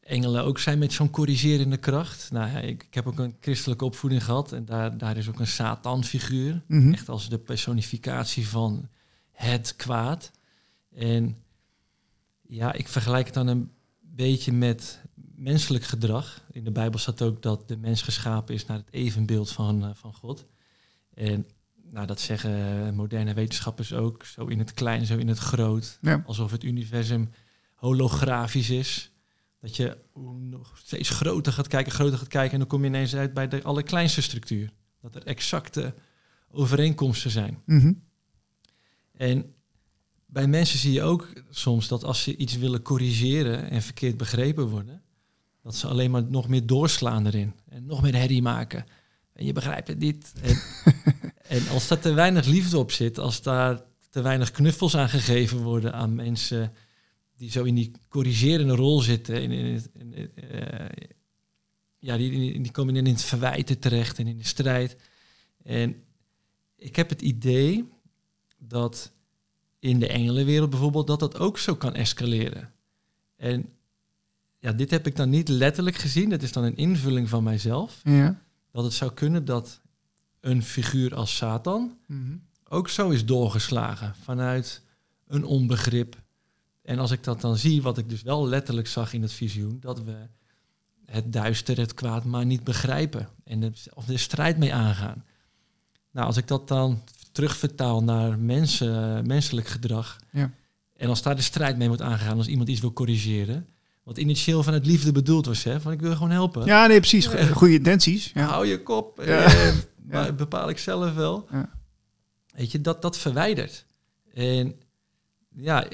[0.00, 2.30] engelen ook zijn met zo'n corrigerende kracht.
[2.30, 5.38] Nou, ja, ik, ik heb ook een christelijke opvoeding gehad en daar, daar is ook
[5.38, 6.92] een Satan-figuur, Mhm.
[6.92, 8.88] echt als de personificatie van
[9.32, 10.30] het kwaad.
[10.94, 11.42] En
[12.42, 15.00] ja, ik vergelijk het dan een beetje met
[15.34, 16.44] menselijk gedrag.
[16.50, 19.90] In de Bijbel staat ook dat de mens geschapen is naar het evenbeeld van, eh,
[19.94, 20.44] van God.
[21.14, 21.46] En
[21.90, 25.98] nou, dat zeggen moderne wetenschappers ook, zo in het klein, zo in het groot.
[26.00, 26.22] Ja.
[26.26, 27.30] Alsof het universum
[27.74, 29.10] holografisch is.
[29.60, 29.98] Dat je
[30.38, 32.52] nog steeds groter gaat kijken, groter gaat kijken...
[32.52, 34.70] en dan kom je ineens uit bij de allerkleinste structuur.
[35.00, 35.94] Dat er exacte
[36.50, 37.62] overeenkomsten zijn.
[37.64, 37.92] Mhm.
[39.12, 39.54] En
[40.26, 44.68] bij mensen zie je ook soms dat als ze iets willen corrigeren en verkeerd begrepen
[44.68, 45.02] worden,
[45.62, 48.84] dat ze alleen maar nog meer doorslaan erin en nog meer herrie maken.
[49.32, 50.32] En je begrijpt het niet.
[50.42, 50.56] En,
[51.56, 55.58] en als daar te weinig liefde op zit, als daar te weinig knuffels aan gegeven
[55.58, 56.72] worden aan mensen
[57.36, 59.50] die zo in die corrigerende rol zitten, in,
[59.92, 61.06] in, eh,
[61.98, 64.96] ja, die, die, die komen in het verwijten terecht en in de strijd.
[65.62, 65.96] En
[66.76, 67.88] ik heb het idee
[68.58, 69.12] dat
[69.78, 72.72] in de engelenwereld bijvoorbeeld, dat dat ook zo kan escaleren.
[73.36, 73.68] En
[74.58, 78.00] ja, dit heb ik dan niet letterlijk gezien, dat is dan een invulling van mijzelf.
[78.04, 78.40] Ja.
[78.72, 79.80] Dat het zou kunnen dat
[80.40, 82.36] een figuur als Satan Mhm.
[82.68, 84.82] ook zo is doorgeslagen vanuit
[85.26, 86.16] een onbegrip.
[86.82, 89.76] En als ik dat dan zie, wat ik dus wel letterlijk zag in het visioen,
[89.80, 90.14] dat we
[91.06, 95.24] het duister, het kwaad maar niet begrijpen en de, of de strijd mee aangaan.
[96.10, 100.50] Nou, als ik dat dan terugvertaal naar mensen, menselijk gedrag, Ja.
[100.96, 103.68] en als daar de strijd mee wordt aangegaan, als iemand iets wil corrigeren,
[104.02, 106.64] wat initieel van het liefde bedoeld was, hè, van ik wil gewoon helpen.
[106.66, 107.26] Ja, nee, precies.
[107.26, 108.30] Goede intenties.
[108.34, 108.46] Ja.
[108.46, 109.22] Hou je kop.
[109.24, 109.44] Ja.
[109.44, 109.74] eh,
[110.06, 111.48] maar bepaal ik zelf wel.
[111.50, 111.70] Ja.
[112.54, 113.84] Weet je, dat, dat verwijdert.
[114.34, 114.80] En
[115.54, 115.86] ja,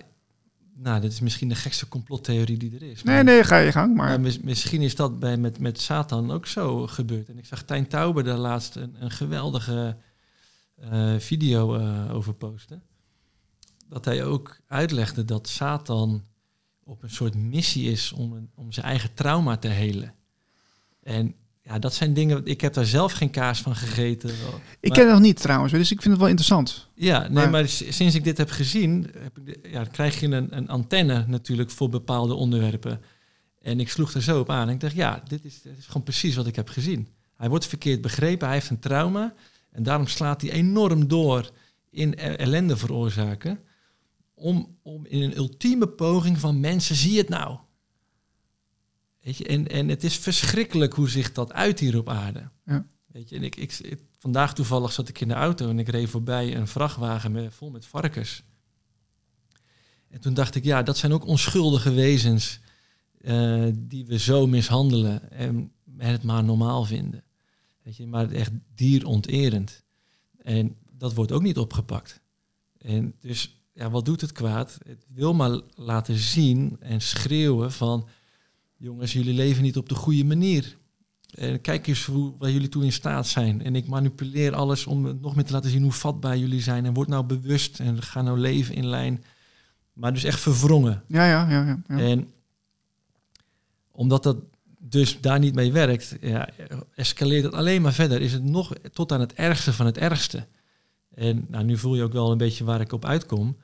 [0.75, 3.03] nou, dit is misschien de gekste complottheorie die er is.
[3.03, 3.95] Nee, Maar- nee, ga je gang.
[3.95, 7.29] Maar maar mis- misschien is dat bij, met, met Satan ook zo gebeurd.
[7.29, 9.97] En ik zag Tijn Tauber daar laatst een, een geweldige
[10.77, 12.83] eh, video eh, over posten.
[13.89, 16.25] Dat hij ook uitlegde dat Satan
[16.85, 20.15] op een soort missie is om, een, om zijn eigen trauma te helen.
[21.03, 24.31] En ja, dat zijn dingen, ik heb daar zelf geen kaas van gegeten.
[24.81, 26.89] ik ken het nog niet trouwens, dus ik vind het wel interessant.
[26.95, 30.69] ja, nee, Maar- sinds ik dit heb gezien, heb ik ja, krijg je een, een
[30.69, 33.01] antenne natuurlijk voor bepaalde onderwerpen.
[33.61, 35.87] En ik sloeg er zo op aan en ik dacht, ja, dit is, dit is
[35.87, 37.09] gewoon precies wat ik heb gezien.
[37.37, 39.35] Hij wordt verkeerd begrepen, hij heeft een trauma
[39.71, 41.51] en daarom slaat hij enorm door
[41.91, 43.59] in e- ellende veroorzaken.
[44.35, 47.59] Om, om in een ultieme poging van mensen, zie het nou.
[49.23, 52.49] Weet je, en, en het is verschrikkelijk hoe zich dat uit hier op aarde.
[52.65, 52.87] Ja.
[53.07, 55.89] Weet je, en ik, ik, ik- vandaag toevallig zat ik in de auto en ik
[55.89, 58.43] reed voorbij een vrachtwagen met, vol met varkens.
[60.09, 62.61] En toen dacht ik, ja, dat zijn ook onschuldige wezens
[63.21, 67.25] eh, die we zo mishandelen en het maar normaal vinden.
[67.83, 69.83] Weet je, maar echt dieronterend.
[70.43, 72.21] En dat wordt ook niet opgepakt.
[72.79, 74.79] En dus, ja, wat doet het kwaad?
[74.87, 78.09] Het wil maar laten zien en schreeuwen van...
[78.83, 80.77] jongens, jullie leven niet op de goede manier.
[81.35, 83.63] En kijk eens hoe, waar jullie toe in staat zijn.
[83.63, 86.85] En ik manipuleer alles om nog meer te laten zien hoe vatbaar jullie zijn.
[86.85, 89.25] En word nou bewust en ga nou leven in lijn.
[89.93, 91.03] Maar dus echt verwrongen.
[91.07, 91.65] Ja, ja, ja.
[91.65, 91.99] ja, ja.
[91.99, 92.31] En
[93.91, 94.37] omdat dat
[94.79, 96.49] dus daar niet mee werkt, ja,
[96.95, 98.21] escaleert het alleen maar verder.
[98.21, 100.47] Is het nog tot aan het ergste van het ergste.
[101.15, 103.57] En nou, nu voel je ook wel een beetje waar ik op uitkom.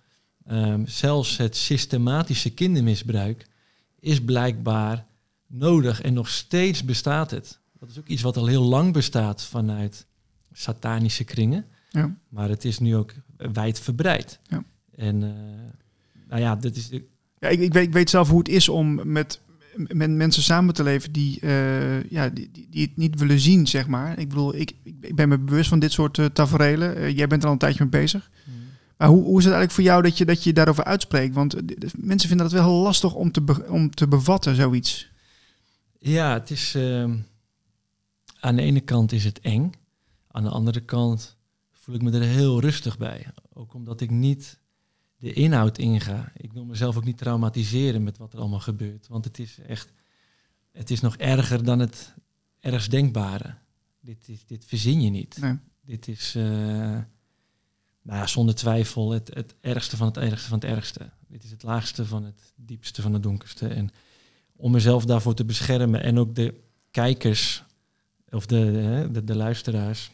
[0.45, 3.47] Ehm, zelfs het systematische kindermisbruik
[4.01, 5.08] is blijkbaar
[5.49, 7.59] nodig en nog steeds bestaat het.
[7.79, 10.07] Dat is ook iets wat al heel lang bestaat vanuit
[10.53, 11.65] satanische kringen.
[11.91, 12.17] Ja.
[12.29, 14.39] Maar het is nu ook wijdverbreid.
[14.43, 14.65] Ja.
[14.95, 15.31] En eh,
[16.29, 16.91] nou ja, dat is
[17.39, 19.41] Ja, ik, ik, weet, ik weet zelf hoe het is om met,
[19.77, 23.87] met mensen samen te leven die, eh, ja, die, die, het niet willen zien, zeg
[23.87, 24.19] maar.
[24.19, 26.99] Ik bedoel, ik, ik, ben me bewust van dit soort uh, tafereelen.
[26.99, 28.31] Uh, jij bent er al een tijdje mee bezig.
[28.45, 28.55] Mm.
[28.97, 31.35] Maar hoe, hoe is het eigenlijk voor jou dat je, dat je daarover uitspreekt?
[31.35, 31.55] Want
[31.97, 35.11] mensen vinden het wel heel lastig om te, be, om te bevatten, zoiets.
[35.99, 36.75] Ja, het is...
[36.75, 37.15] Uh,
[38.41, 39.73] aan de ene kant is het eng.
[40.27, 41.37] Aan de andere kant
[41.73, 43.27] voel ik me er heel rustig bij.
[43.53, 44.59] Ook omdat ik niet
[45.17, 46.33] de inhoud inga.
[46.37, 49.09] Ik wil mezelf ook niet traumatiseren met wat er allemaal gebeurt.
[49.09, 49.93] Want het is echt...
[50.73, 52.15] Het is nog erger dan het
[52.61, 53.55] ergst denkbare.
[54.01, 55.39] Dit, is, dit verzin je niet.
[55.41, 55.59] Nee.
[55.81, 56.35] Dit is...
[56.37, 56.45] Uh,
[58.03, 61.11] nou ja, zonder twijfel het, het ergste van het ergste van het ergste.
[61.29, 63.69] Dit is het laagste van het diepste van het donkerste.
[63.69, 63.91] En
[64.59, 66.55] om mezelf daarvoor te beschermen en ook de
[66.91, 67.65] kijkers
[68.31, 70.11] of de, de, de luisteraars,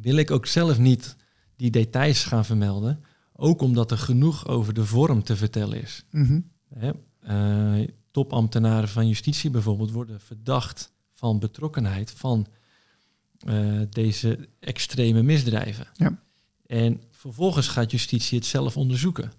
[0.00, 1.16] wil ik ook zelf niet
[1.56, 3.04] die details gaan vermelden.
[3.32, 6.04] Ook omdat er genoeg over de vorm te vertellen is.
[6.10, 6.50] Mm -hmm.
[6.74, 6.90] Hè?
[7.78, 12.46] Uh, topambtenaren van justitie bijvoorbeeld worden verdacht van betrokkenheid van
[13.48, 15.86] uh, deze extreme misdrijven.
[15.94, 16.22] Ja.
[16.66, 19.32] En vervolgens gaat justitie het zelf onderzoeken.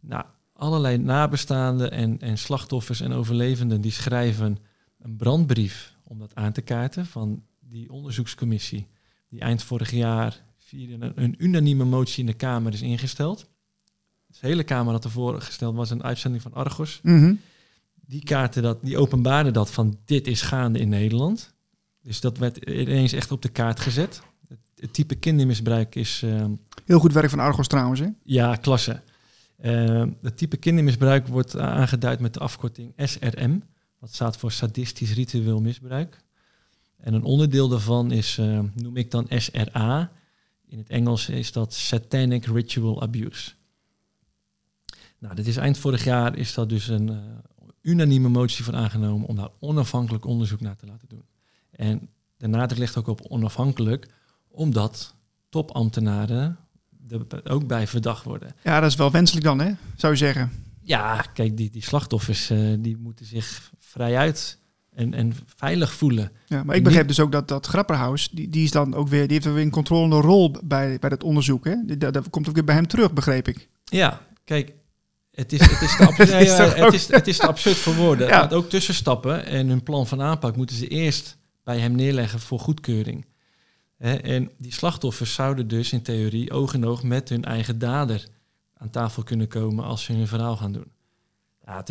[0.00, 0.24] Nou,
[0.60, 4.58] allerlei nabestaanden en, en slachtoffers en overlevenden die schrijven
[4.98, 8.86] een brandbrief om dat aan te kaarten van die onderzoekscommissie
[9.28, 13.48] die eind vorig jaar via een, een unanieme motie in de Kamer is ingesteld.
[14.26, 17.00] De hele Kamer had ervoor gesteld was een uitzending van Argos.
[17.02, 17.40] Mm -hmm.
[17.94, 21.54] Die kaarten dat, die openbaarden dat van dit is gaande in Nederland.
[22.02, 24.22] Dus dat werd ineens echt op de kaart gezet.
[24.48, 26.22] Het, het type kindermisbruik is.
[26.24, 26.44] Uh,
[26.84, 28.08] Heel goed werk van Argos trouwens, hè?
[28.22, 29.00] Ja, klasse.
[29.64, 33.62] Uh, het type kindermisbruik wordt aangeduid met de afkorting SRM.
[34.00, 36.22] Dat staat voor sadistisch ritueel misbruik.
[36.96, 40.12] En een onderdeel daarvan is, uh, noem ik dan SRA.
[40.66, 43.52] In het Engels is dat Satanic Ritual Abuse.
[45.18, 47.18] Nou, dit is eind vorig jaar is dat dus een uh,
[47.80, 51.24] unanieme motie van aangenomen om daar onafhankelijk onderzoek naar te laten doen.
[51.70, 54.08] En de nadruk ligt ook op onafhankelijk,
[54.48, 55.14] omdat
[55.48, 56.58] topambtenaren
[57.10, 58.54] er ook bij verdacht worden.
[58.64, 59.72] Ja, dat is wel wenselijk dan, hè?
[59.96, 60.50] Zou je zeggen.
[60.82, 64.58] Ja, kijk, die, die slachtoffers uh, die moeten zich vrijuit
[64.94, 66.32] en, en veilig voelen.
[66.46, 69.22] Ja, maar ik begreep dus ook dat dat Grapperhaus, die, die is dan ook weer,
[69.22, 71.64] die heeft er weer een controlende rol bij, bij dat onderzoek.
[71.64, 71.96] Hè?
[71.98, 73.68] Dat, dat komt ook weer bij hem terug, begreep ik.
[73.84, 74.72] Ja, kijk,
[75.30, 78.26] het is, het is, te, absurd, nee, het is, het is te absurd voor woorden.
[78.26, 78.48] Ja.
[78.52, 83.26] Ook tussenstappen en hun plan van aanpak moeten ze eerst bij hem neerleggen voor goedkeuring.
[84.00, 88.26] En die slachtoffers zouden dus in theorie oog in oog met hun eigen dader
[88.76, 90.92] aan tafel kunnen komen als ze hun verhaal gaan doen.
[91.64, 91.88] Ja, het,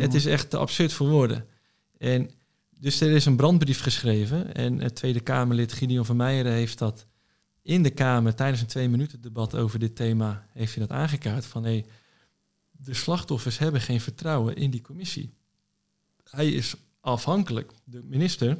[0.00, 1.46] het, is echt te absurd voor woorden.
[1.98, 2.30] En
[2.70, 7.06] dus er is een brandbrief geschreven en het Tweede Kamerlid Gideon van Meijeren heeft dat
[7.62, 11.46] in de Kamer tijdens een twee minuten debat over dit thema heeft hij dat aangekaart
[11.46, 11.84] van hey,
[12.70, 15.34] de slachtoffers hebben geen vertrouwen in die commissie.
[16.30, 18.58] Hij is afhankelijk, de minister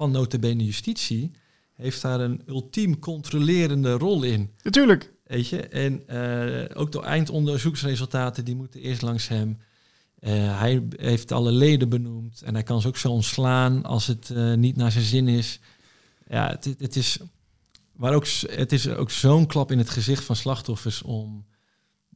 [0.00, 1.30] van notabene justitie
[1.74, 4.50] heeft daar een ultiem controlerende rol in.
[4.62, 5.12] Natuurlijk.
[5.24, 9.58] Weet je, en uh, ook de eindonderzoeksresultaten die moeten eerst langs hem.
[10.20, 14.30] Uh, hij heeft alle leden benoemd en hij kan ze ook zo ontslaan als het
[14.32, 15.60] uh, niet naar zijn zin is.
[16.28, 17.18] Ja, het, het, is,
[17.92, 21.46] maar ook, het is ook zo'n klap in het gezicht van slachtoffers om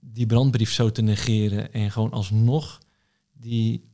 [0.01, 2.79] die brandbrief zo te negeren en gewoon alsnog
[3.33, 3.93] die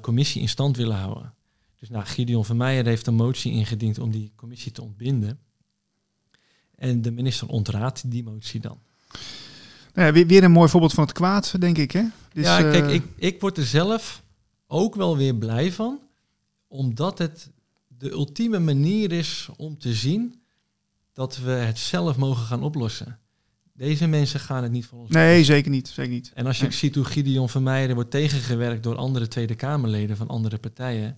[0.00, 1.35] commissie in stand willen houden.
[1.80, 5.38] Dus nou, Gideon van Meijer heeft een motie ingediend om die commissie te ontbinden.
[6.74, 8.78] En de minister ontraadt die motie dan.
[9.94, 11.90] Nou ja, weer, weer, een mooi voorbeeld van het kwaad, denk ik.
[11.90, 12.04] Hè?
[12.32, 12.94] Dus, ja, kijk, uh...
[12.94, 14.22] ik, ik word er zelf
[14.66, 15.98] ook wel weer blij van,
[16.68, 17.50] omdat het
[17.98, 20.40] de ultieme manier is om te zien
[21.12, 23.18] dat we het zelf mogen gaan oplossen.
[23.72, 25.10] Deze mensen gaan het niet van ons.
[25.10, 26.30] Nee, zeker niet, zeker niet.
[26.34, 30.28] En als je ziet hoe Gideon van Meijer wordt tegengewerkt door andere Tweede Kamerleden van
[30.28, 31.16] andere partijen,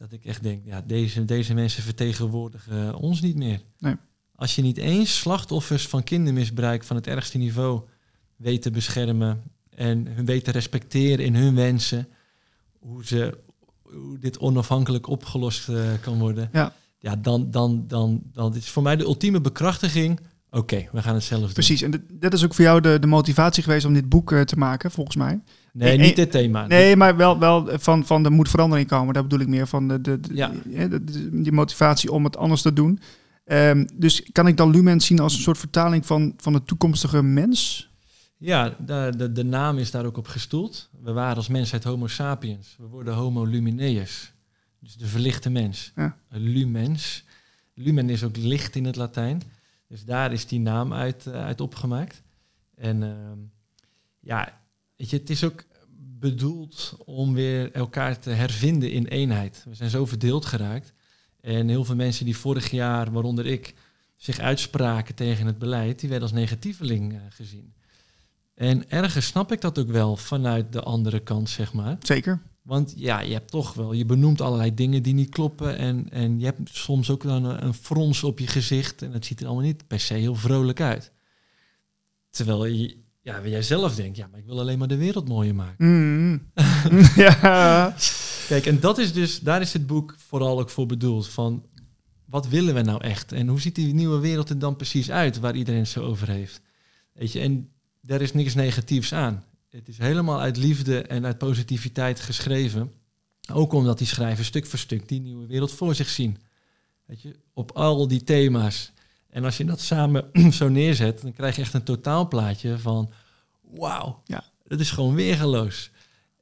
[0.00, 3.62] dat ik echt denk, ja, deze, deze mensen vertegenwoordigen ons niet meer.
[3.78, 3.94] Nee.
[4.34, 7.80] Als je niet eens slachtoffers van kindermisbruik van het ergste niveau
[8.36, 12.08] weet te beschermen en hun weet te respecteren in hun wensen,
[12.78, 13.38] hoe, ze,
[13.82, 16.72] hoe dit onafhankelijk opgelost uh, kan worden, ja.
[16.98, 20.20] Ja, dan, dan, dan, dan is voor mij de ultieme bekrachtiging.
[20.50, 21.52] Oké, we gaan het zelf doen.
[21.52, 24.40] Precies, en dat is ook voor jou de, de motivatie geweest om dit boek uh,
[24.40, 25.40] te maken, volgens mij.
[25.72, 26.66] Nee, niet dit thema.
[26.66, 29.14] Nee, maar wel, wel van, van er moet verandering komen.
[29.14, 30.52] Daar bedoel ik meer van de, de, de, ja.
[30.88, 31.04] de,
[31.42, 33.00] die motivatie om het anders te doen.
[33.44, 37.22] Um, dus kan ik dan Lumen zien als een soort vertaling van, van de toekomstige
[37.22, 37.90] mens?
[38.36, 40.90] Ja, de, de, de naam is daar ook op gestoeld.
[41.02, 42.76] We waren als mensheid homo sapiens.
[42.78, 44.32] We worden homo lumineus.
[44.78, 45.92] Dus de verlichte mens.
[45.96, 46.16] Ja.
[46.28, 47.24] Lumens.
[47.74, 49.42] Lumen is ook licht in het Latijn.
[49.88, 52.22] Dus daar is die naam uit, uh, uit opgemaakt.
[52.74, 53.10] En uh,
[54.20, 54.59] ja,
[55.00, 55.64] Weet je, het is ook
[56.18, 59.64] bedoeld om weer elkaar te hervinden in eenheid.
[59.68, 60.92] We zijn zo verdeeld geraakt.
[61.40, 63.74] En heel veel mensen die vorig jaar, waaronder ik,
[64.16, 67.72] zich uitspraken tegen het beleid, die werden als negatieveling uh, gezien.
[68.54, 71.96] En ergens snap ik dat ook wel vanuit de andere kant, zeg maar.
[72.00, 72.40] Zeker.
[72.62, 75.76] Want ja, je hebt toch wel, je benoemt allerlei dingen die niet kloppen.
[75.76, 79.02] En, en je hebt soms ook dan een, een frons op je gezicht.
[79.02, 81.12] En dat ziet er allemaal niet per se heel vrolijk uit.
[82.30, 85.54] Terwijl je, ja, jij zelf denkt, ja, maar ik wil alleen maar de wereld mooier
[85.54, 85.86] maken.
[85.86, 86.50] Mm.
[87.24, 87.94] ja.
[88.46, 91.28] Kijk, en dat is dus, daar is het boek vooral ook voor bedoeld.
[91.28, 91.64] Van
[92.24, 93.32] wat willen we nou echt?
[93.32, 96.28] En hoe ziet die nieuwe wereld er dan precies uit waar iedereen het zo over
[96.28, 96.60] heeft?
[97.12, 97.68] Weet je, en
[98.00, 99.44] daar is niks negatiefs aan.
[99.70, 102.92] Het is helemaal uit liefde en uit positiviteit geschreven.
[103.52, 106.38] Ook omdat die schrijvers stuk voor stuk die nieuwe wereld voor zich zien.
[107.06, 108.92] Weet je, op al die thema's.
[109.30, 113.12] En als je dat samen zo neerzet, dan krijg je echt een totaalplaatje van
[113.60, 114.44] wauw, ja.
[114.66, 115.90] dat is gewoon weergeloos.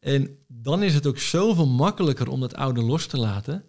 [0.01, 3.65] En dan is het ook zoveel makkelijker om dat oude los te laten.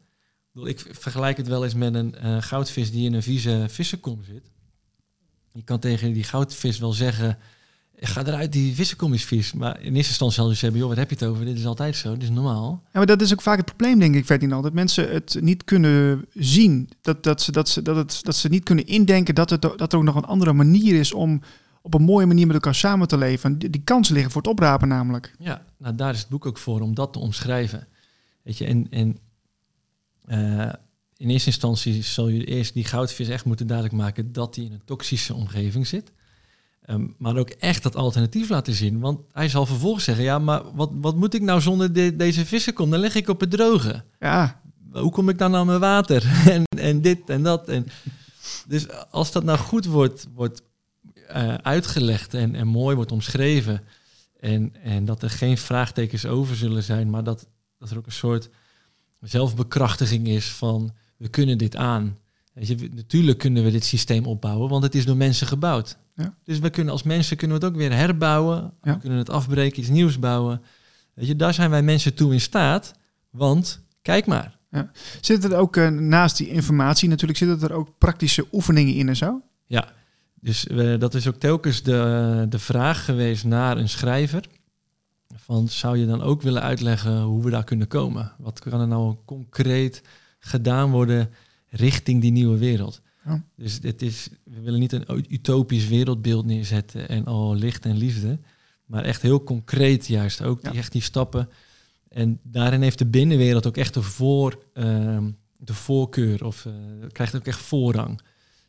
[0.53, 4.51] Ik vergelijk het wel eens met een uh, goudvis die in een vieze vissenkom zit.
[5.51, 7.37] Je kan tegen die goudvis wel zeggen,
[8.07, 9.53] ga eruit, die vissenkom is vies.
[9.53, 11.45] Maar in eerste instantie zal je zeggen, joh, wat heb je het over?
[11.45, 12.81] Dit is altijd zo, dit is normaal.
[12.83, 14.63] Ja, maar dat is ook vaak het probleem, denk ik, Ferdinand.
[14.63, 16.89] Dat mensen het niet kunnen zien.
[17.01, 19.93] Dat, dat, ze, dat, ze, dat, het, dat ze niet kunnen indenken dat, het, dat
[19.93, 21.41] er ook nog een andere manier is om
[21.81, 23.59] op een mooie manier met elkaar samen te leven.
[23.59, 25.33] Die, die kansen liggen voor het oprapen namelijk.
[25.39, 27.87] Ja, nou daar is het boek ook voor, om dat te omschrijven.
[28.43, 29.17] Weet je, en, en
[30.27, 30.73] uh,
[31.17, 34.71] in eerste instantie zal je eerst die goudvis echt moeten duidelijk maken dat hij in
[34.71, 36.11] een toxische omgeving zit.
[36.91, 38.99] Um, maar ook echt dat alternatief laten zien.
[38.99, 42.45] Want hij zal vervolgens zeggen, ja, maar wat, wat moet ik nou zonder de, deze
[42.45, 42.89] vissen kom?
[42.89, 44.03] Dan leg ik op het droge.
[44.19, 44.61] Ja.
[44.91, 46.23] Hoe kom ik dan aan mijn water?
[46.53, 47.67] en, en dit en dat.
[47.67, 47.87] En,
[48.67, 50.61] dus als dat nou goed wordt, wordt
[51.35, 53.81] uh, uitgelegd en, en mooi wordt omschreven.
[54.39, 57.47] En, en dat er geen vraagtekens over zullen zijn, maar dat,
[57.77, 58.49] dat er ook een soort
[59.21, 62.17] zelfbekrachtiging is van we kunnen dit aan.
[62.59, 65.97] Weet je, natuurlijk kunnen we dit systeem opbouwen, want het is door mensen gebouwd.
[66.15, 66.33] Ja.
[66.43, 68.73] Dus we kunnen als mensen kunnen we het ook weer herbouwen.
[68.81, 68.93] Ja.
[68.93, 70.61] We kunnen het afbreken, iets nieuws bouwen.
[71.13, 72.93] Weet je, daar zijn wij mensen toe in staat.
[73.29, 74.57] Want kijk maar.
[75.21, 79.15] Zitten er ook eh, naast die informatie natuurlijk, zitten er ook praktische oefeningen in en
[79.15, 79.41] zo?
[79.65, 79.91] Ja,
[80.33, 84.43] dus eh, dat is ook telkens de, de vraag geweest naar een schrijver.
[85.35, 88.31] Van zou je dan ook willen uitleggen hoe we daar kunnen komen?
[88.37, 90.03] Wat kan er nou concreet
[90.39, 91.29] gedaan worden
[91.69, 93.01] richting die nieuwe wereld?
[93.25, 93.43] Ja.
[93.55, 98.39] Dus dit is, we willen niet een utopisch wereldbeeld neerzetten en al licht en liefde.
[98.85, 100.77] Maar echt heel concreet juist ook die, Ja.
[100.77, 101.49] echt die stappen.
[102.07, 106.73] En daarin heeft de binnenwereld ook echt de, voor, ehm, de voorkeur of eh,
[107.11, 108.21] krijgt ook echt voorrang.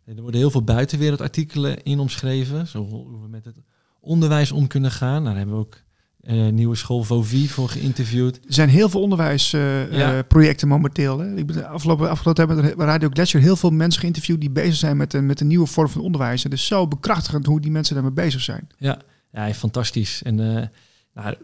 [0.05, 3.57] En er worden heel veel buitenwereldartikelen in omschreven, zo hoe we met het
[4.01, 5.25] onderwijs om kunnen gaan.
[5.25, 5.83] Daar hebben we ook
[6.21, 8.37] eh nieuwe school Vovi voor geïnterviewd.
[8.37, 10.23] Er zijn heel veel onderwijsprojecten Ja.
[10.23, 11.19] projecten momenteel.
[11.19, 11.37] Hè?
[11.37, 14.97] Ik ben afgelopen, afgelopen tijd met Radio Gletscher heel veel mensen geïnterviewd die bezig zijn
[14.97, 16.45] met een, met een nieuwe vorm van onderwijs.
[16.45, 18.69] En het is zo bekrachtigend hoe die mensen daarmee bezig zijn.
[18.79, 18.99] Ja,
[19.33, 20.23] ja fantastisch.
[20.23, 20.67] En eh,
[21.15, 21.35] nou,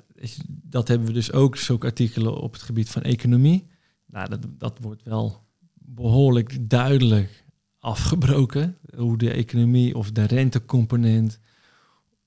[0.46, 3.66] dat hebben we dus ook, zulke artikelen op het gebied van economie.
[4.06, 7.44] Nou, dat, dat wordt wel behoorlijk duidelijk
[7.78, 8.76] afgebroken.
[8.96, 11.38] Hoe de economie of de rentecomponent,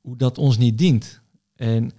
[0.01, 1.21] hoe dat ons niet dient.
[1.55, 1.91] En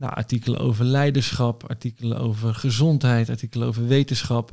[0.00, 4.52] nou, artikelen over leiderschap, artikelen over gezondheid, artikelen over wetenschap.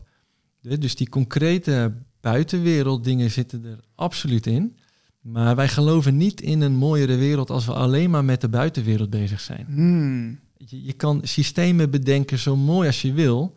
[0.62, 4.78] Dus die concrete buitenwereld dingen zitten er absoluut in.
[5.22, 9.10] Maar wij geloven niet in een mooiere wereld als we alleen maar met de buitenwereld
[9.10, 9.66] bezig zijn.
[9.66, 10.40] Hmm.
[10.58, 13.56] Je, je kan systemen bedenken zo mooi als je wil,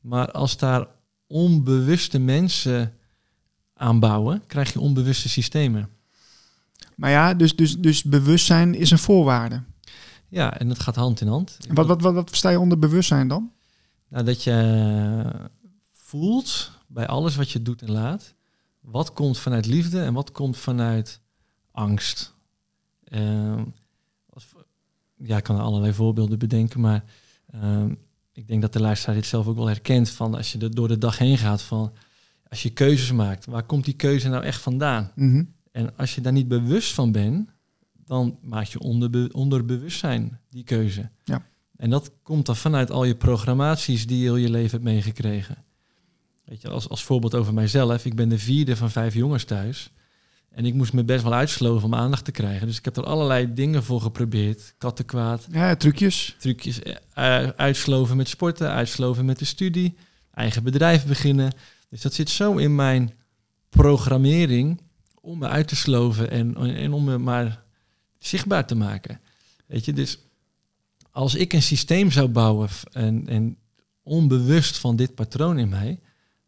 [0.00, 0.86] maar als daar
[1.26, 2.92] onbewuste mensen
[3.74, 5.88] aan bouwen, krijg je onbewuste systemen.
[6.96, 9.62] Maar ja, dus, dus, dus bewustzijn is een voorwaarde.
[10.32, 11.58] Ja, en dat gaat hand in hand.
[11.68, 13.52] En Wat, wat, wat, wat versta je onder bewustzijn dan?
[14.08, 15.50] Nou, dat je
[15.92, 18.34] voelt bij alles wat je doet en laat,
[18.80, 21.20] wat komt vanuit liefde en wat komt vanuit
[21.70, 22.34] angst.
[23.04, 23.64] Ehm,
[24.30, 24.54] als-
[25.16, 27.04] ja, ik kan er allerlei voorbeelden bedenken, maar
[27.50, 27.94] ehm,
[28.32, 30.88] ik denk dat de luisteraar dit zelf ook wel herkent van als je er door
[30.88, 31.92] de dag heen gaat van
[32.48, 35.12] als je keuzes maakt, waar komt die keuze nou echt vandaan?
[35.14, 35.44] Mhm.
[35.72, 37.50] En als je daar niet bewust van bent,
[38.12, 41.10] dan maak je onderbe onderbewustzijn die keuze.
[41.24, 41.46] Ja.
[41.76, 45.56] En dat komt dan vanuit al je programmaties die je heel je leven hebt meegekregen.
[46.44, 48.04] Weet je, als, als voorbeeld over mijzelf.
[48.04, 49.90] Ik ben de vierde van vijf jongens thuis.
[50.50, 52.66] En ik moest me best wel uitsloven om aandacht te krijgen.
[52.66, 54.74] Dus ik heb er allerlei dingen voor geprobeerd.
[54.78, 56.36] Kattenkwaad, Ja, trucjes.
[56.38, 56.82] trucjes.
[56.82, 56.94] eh,
[57.44, 59.94] eh, uitsloven met sporten, uitsloven met de studie.
[60.34, 61.52] Eigen bedrijf beginnen.
[61.88, 63.12] Dus dat zit zo in mijn
[63.68, 64.80] programmering
[65.20, 67.62] om me uit te sloven en, en om me maar
[68.26, 69.20] zichtbaar te maken.
[69.66, 70.18] Weet je, dus
[71.10, 73.56] als ik een systeem zou bouwen en, en
[74.02, 76.00] onbewust van dit patroon in mij,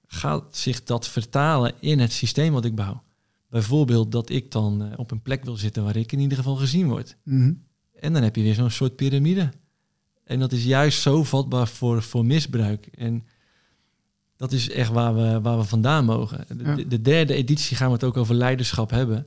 [0.07, 3.03] gaat zich dat vertalen in het systeem wat ik bouw.
[3.49, 6.57] Bijvoorbeeld dat ik dan eh, op een plek wil zitten waar ik in ieder geval
[6.57, 7.17] gezien word.
[7.23, 7.53] Mhm.
[8.01, 9.51] En dan heb je weer zo'n soort piramide.
[10.25, 12.87] En dat is juist zo vatbaar voor, voor misbruik.
[12.87, 13.23] En
[14.37, 16.45] dat is echt waar we, waar we vandaan mogen.
[16.59, 16.75] De, Ja.
[16.75, 19.27] de- de derde editie gaan we het ook over leiderschap hebben.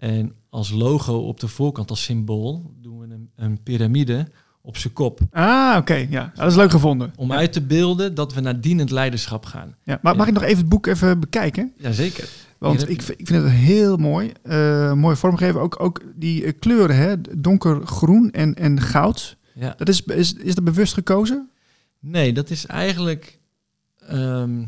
[0.00, 4.28] En als logo op de voorkant, als symbool, doen we een, een piramide
[4.62, 5.20] op zijn kop.
[5.30, 5.94] Ah, oké.
[6.10, 7.12] Ja, dat is leuk gevonden.
[7.16, 7.36] Om ja.
[7.36, 9.76] uit te beelden dat we naar dienend leiderschap gaan.
[9.84, 9.98] Ja.
[10.02, 11.72] Maar mag ik nog even het boek even bekijken?
[11.76, 12.28] Jazeker.
[12.58, 14.32] Want ik, ik vind het heel mooi.
[14.42, 15.60] eh, mooi vormgeven.
[15.60, 17.14] Ook, ook die eh, kleuren, hè?
[17.38, 19.36] donkergroen en, en goud.
[19.54, 19.74] Ja.
[19.76, 21.50] Dat is, is, is dat bewust gekozen?
[21.98, 23.38] Nee, dat is eigenlijk.
[24.06, 24.64] ehm,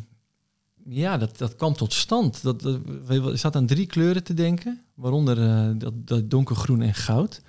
[0.89, 2.43] ja, dat, dat kwam tot stand.
[2.43, 6.83] Dat, dat, we- er zat aan drie kleuren te denken, waaronder eh, dat, dat donkergroen
[6.83, 7.43] en goud.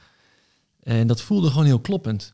[0.80, 2.34] En dat voelde gewoon heel kloppend.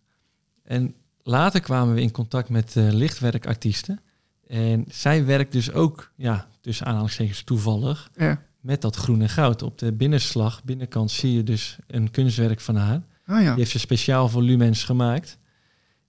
[0.63, 3.99] En later kwamen we in contact met eh, lichtwerkartiesten.
[4.47, 8.41] En zij werkt dus ook, ja, tussen aanhalingstekens toevallig, Ja.
[8.59, 9.61] met dat groen en goud.
[9.61, 13.01] Op de binnenslag, binnenkant, zie je dus een kunstwerk van haar.
[13.25, 13.49] Ah ja.
[13.49, 15.37] Die heeft ze speciaal voor Lumens gemaakt.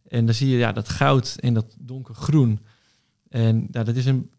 [0.09, 2.61] En dan zie je ja, dat goud en dat donkergroen.
[3.29, 4.31] En ja, dat is een,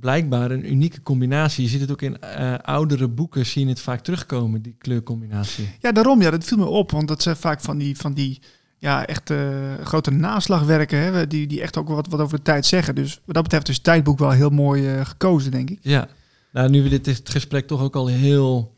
[0.00, 1.62] blijkbaar een unieke combinatie.
[1.62, 5.68] Je ziet het ook in eh, oudere boeken, zie je het vaak terugkomen, die kleurcombinatie.
[5.80, 6.22] Ja, daarom.
[6.22, 6.90] Ja, dat viel me op.
[6.90, 8.40] Want dat zijn vaak van die, van die
[8.78, 10.98] ja, echt eh, grote naslagwerken.
[10.98, 12.94] Hè, die, die echt ook wat, wat over de tijd zeggen.
[12.94, 15.78] Dus wat dat betreft is het tijdboek wel heel mooi eh, gekozen, denk ik.
[15.82, 16.08] Ja,
[16.52, 18.76] nou, nu we dit, gesprek toch ook al heel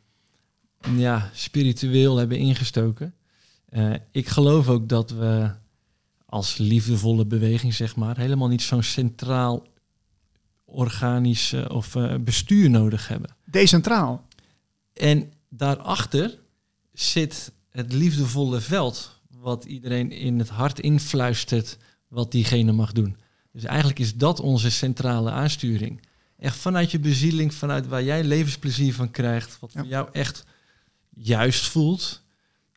[0.97, 3.14] ja, spiritueel hebben ingestoken.
[4.12, 5.51] ik geloof ook dat we
[6.27, 9.66] als liefdevolle beweging, zeg maar, helemaal niet zo'n centraal
[10.71, 13.31] organisch of eh, bestuur nodig hebben.
[13.45, 14.27] Decentraal.
[14.93, 16.39] En daarachter
[16.93, 21.77] zit het liefdevolle veld, wat iedereen in het hart influistert
[22.09, 23.16] wat diegene mag doen.
[23.53, 26.01] Dus eigenlijk is dat onze centrale aansturing.
[26.39, 29.81] Echt vanuit je bezieling, vanuit waar jij levensplezier van krijgt, wat Ja.
[29.81, 30.45] voor jou echt
[31.14, 32.23] juist voelt,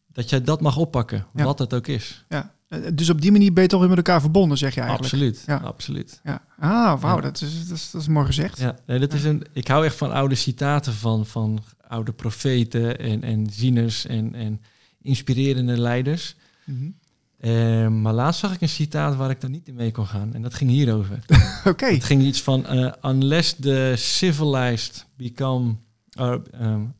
[0.08, 1.44] dat jij dat mag oppakken, Ja.
[1.44, 2.26] wat het ook is.
[2.30, 2.56] Ja.
[2.72, 5.12] Eh, Dus op die manier ben je toch weer met elkaar verbonden, zeg je eigenlijk.
[5.14, 5.56] Absoluut, Ja.
[5.58, 6.20] absoluut.
[6.24, 6.42] Ja.
[6.60, 7.22] Ah, wauw, Ja.
[7.22, 8.60] dat, is, dat, is, dat is mooi gezegd.
[8.60, 13.00] Ja, nee, dat is een, ik hou echt van oude citaten van, van oude profeten
[13.00, 14.62] en, en zieners en, en
[15.02, 16.36] inspirerende leiders.
[16.66, 16.90] Mhm.
[17.38, 20.34] Eh, maar laatst zag ik een citaat waar ik dan niet in mee kon gaan.
[20.34, 21.20] En dat ging hierover.
[21.66, 21.86] Oké.
[21.86, 22.66] Het ging iets van...
[22.66, 25.76] eh, unless the civilized become...
[26.20, 26.94] uh, um,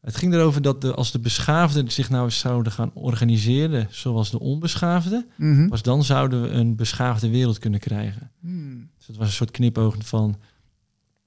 [0.00, 3.86] het ging erover dat de, als de beschaafden zich nou eens zouden gaan organiseren...
[3.90, 5.26] zoals de onbeschaafden...
[5.36, 5.68] Mhm.
[5.68, 8.30] pas dan zouden we een beschaafde wereld kunnen krijgen.
[8.40, 8.90] Hmm.
[8.96, 10.38] Dus het was een soort knipoog van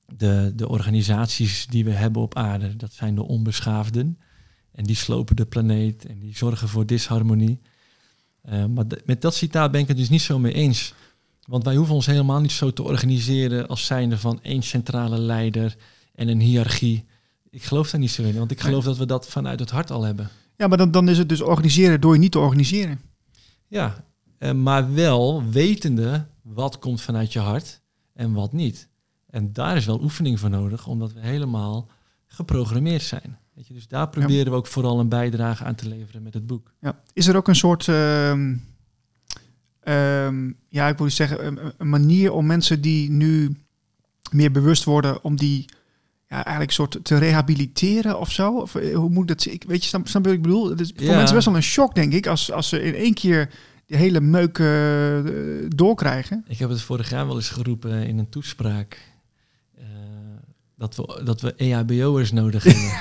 [0.05, 2.75] de, de organisaties die we hebben op aarde.
[2.75, 4.17] Dat zijn de onbeschaafden.
[4.71, 7.59] En die slopen de planeet en die zorgen voor disharmonie.
[8.41, 10.93] Eh, maar met dat citaat ben ik het dus niet zo mee eens.
[11.47, 15.75] Want wij hoeven ons helemaal niet zo te organiseren als zijnde van één centrale leider
[16.15, 17.05] en een hiërarchie.
[17.51, 19.91] Ik geloof daar niet zo in, want ik geloof dat we dat vanuit het hart
[19.91, 20.29] al hebben.
[20.57, 23.01] Ja, maar dan, dan is het dus organiseren door je niet te organiseren.
[23.67, 24.05] Ja,
[24.37, 27.81] eh, maar wel wetende wat komt vanuit je hart
[28.13, 28.89] en wat niet.
[29.29, 31.87] En daar is wel oefening voor nodig, omdat we helemaal
[32.27, 33.37] geprogrammeerd zijn.
[33.53, 36.47] Weet je, dus daar proberen we ook vooral een bijdrage aan te leveren met het
[36.47, 36.73] boek.
[36.81, 37.01] Ja.
[37.13, 38.55] Is er ook een soort, ehm,
[39.79, 43.55] ehm, ja, ik wil zeggen, een, een manier om mensen die nu
[44.31, 45.65] meer bewust worden, om die
[46.31, 48.57] ja, eigenlijk soort te rehabiliteren of zo?
[48.57, 49.45] Of eh, hoe moet dat?
[49.45, 50.69] Ik weet je, snap, snap je wat ik bedoel?
[50.69, 51.15] Het is voor Ja.
[51.15, 53.49] mensen best wel een shock, denk ik, als, als ze in één keer
[53.85, 55.19] die hele meuk eh,
[55.75, 56.45] doorkrijgen.
[56.47, 59.09] Ik heb het vorig jaar wel eens geroepen in een toespraak.
[59.77, 59.83] eh,
[60.77, 62.91] dat, we, dat we EHBO'ers nodig hebben.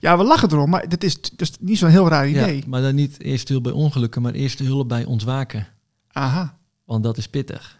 [0.00, 2.56] Ja, we lachen erom, maar dat is, dat is niet zo'n heel raar idee.
[2.56, 5.66] ja, maar dan niet eerste hulp bij ongelukken, maar eerste hulp bij ontwaken.
[6.12, 6.58] Aha.
[6.84, 7.78] Want dat is pittig.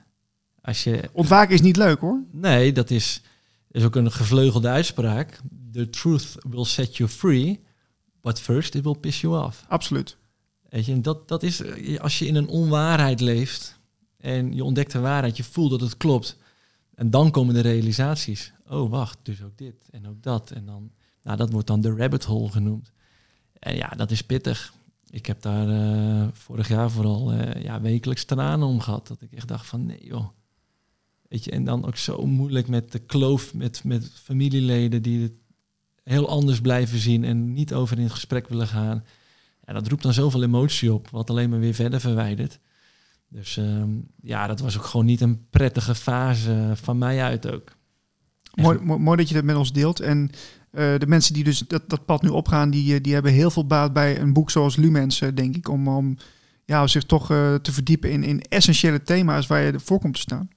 [0.63, 2.21] Als je Ontwaken is niet leuk hoor.
[2.33, 3.23] Nee, dat is,
[3.71, 5.41] is ook een gevleugelde uitspraak.
[5.73, 7.61] The truth will set you free,
[8.21, 9.65] but first it will piss you off.
[9.69, 10.17] Absoluut.
[10.69, 11.63] Weet je, en dat, dat is
[11.99, 13.79] als je in een onwaarheid leeft
[14.17, 16.37] en je ontdekt de waarheid, je voelt dat het klopt.
[16.95, 18.53] En dan komen de realisaties.
[18.69, 20.51] Oh, wacht, dus ook dit en ook dat.
[20.51, 20.91] En dan,
[21.23, 22.93] nou, dat wordt dan de rabbit hole genoemd.
[23.53, 24.75] En ja, dat is pittig.
[25.11, 29.07] Ik heb daar eh, vorig jaar vooral eh, ja, wekelijks tranen om gehad.
[29.07, 30.29] Dat ik echt dacht van nee joh.
[31.31, 35.35] Weet je, en dan ook zo moeilijk met de kloof met, met familieleden die het
[36.03, 39.05] heel anders blijven zien en niet over in het gesprek willen gaan.
[39.67, 42.59] Ja, dat roept dan zoveel emotie op, wat alleen maar weer verder verwijdert.
[43.29, 43.91] Dus ehm,
[44.23, 47.77] ja, dat was ook gewoon niet een prettige fase van mij uit ook.
[48.55, 50.01] Mooi, mooi, dat je dat met ons deelt.
[50.01, 50.31] En
[50.71, 53.51] eh, de mensen die dus dat, dat pad nu opgaan, die, eh, die hebben heel
[53.51, 55.69] veel baat bij een boek zoals Lumens, eh, denk ik.
[55.69, 56.17] Om, om
[56.65, 57.27] ja, zich toch
[57.63, 60.49] te verdiepen in, in essentiële thema's waar je voor komt te staan.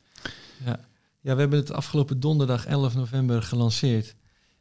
[1.23, 4.15] Ja, we hebben het afgelopen donderdag 11 november gelanceerd.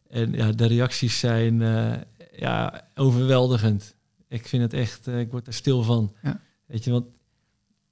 [0.09, 1.93] En ja, de reacties zijn eh,
[2.37, 3.95] ja, overweldigend.
[4.29, 6.15] Ik vind het echt, eh, ik word er stil van.
[6.23, 6.41] Ja.
[6.67, 7.07] Weet je, want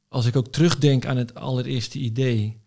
[0.08, 2.60] als ik ook terugdenk aan het allereerste idee,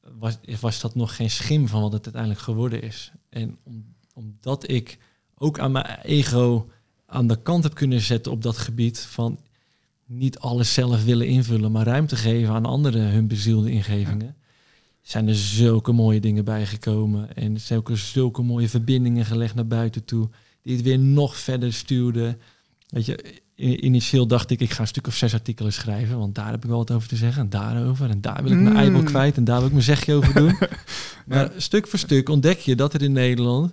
[0.00, 3.12] was, was dat nog geen schim van wat het uiteindelijk geworden is.
[3.28, 4.98] En om, omdat ik
[5.34, 6.70] ook aan mijn ego
[7.06, 9.38] aan de kant heb kunnen zetten op dat gebied van
[10.06, 14.36] niet alles zelf willen invullen, maar ruimte geven aan anderen hun bezielde ingevingen
[15.02, 17.36] zijn er zulke mooie dingen bijgekomen.
[17.36, 20.28] En zijn ook zulke mooie verbindingen gelegd naar buiten toe.
[20.62, 22.40] Die het weer nog verder stuurden.
[22.88, 26.18] Weet je, initieel dacht ik, ik ga een stuk of zes artikelen schrijven.
[26.18, 27.42] Want daar heb ik wel wat over te zeggen.
[27.42, 28.10] En daarover.
[28.10, 28.80] En daar wil ik mijn Mm.
[28.80, 29.36] eibel kwijt.
[29.36, 30.58] En daar wil ik mijn zegje over doen.
[31.26, 33.72] Maar stuk voor stuk ontdek je dat er in Nederland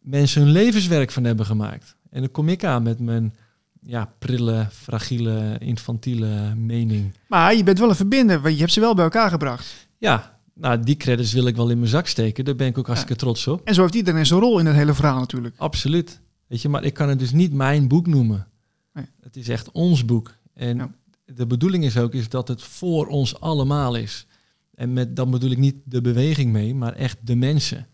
[0.00, 1.96] mensen hun levenswerk van hebben gemaakt.
[2.10, 3.34] En dan kom ik aan met mijn
[3.80, 7.12] ja, prille, fragiele, infantiele mening.
[7.28, 9.88] Maar je bent wel een verbinder, want je hebt ze wel bij elkaar gebracht.
[9.98, 12.44] Ja, nou, die credits wil ik wel in mijn zak steken.
[12.44, 13.60] Daar ben ik ook hartstikke trots op.
[13.66, 15.54] En zo heeft iedereen zijn rol in het hele verhaal natuurlijk.
[15.58, 16.20] Absoluut.
[16.46, 18.48] Weet je, maar ik kan het dus niet mijn boek noemen.
[18.92, 19.04] Nee.
[19.20, 20.34] Het is echt ons boek.
[20.54, 20.90] En Ja.
[21.24, 24.26] de bedoeling is ook is dat het voor ons allemaal is.
[24.74, 27.86] En met dan bedoel ik niet de beweging mee, maar echt de mensen.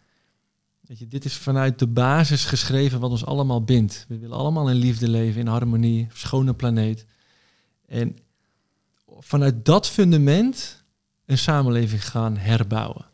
[0.81, 4.05] Weet je, dit is vanuit de basis geschreven wat ons allemaal bindt.
[4.09, 7.07] We willen allemaal in liefde leven, in harmonie, schone planeet.
[7.87, 8.17] En
[9.19, 10.85] vanuit dat fundament
[11.27, 13.05] een samenleving gaan herbouwen.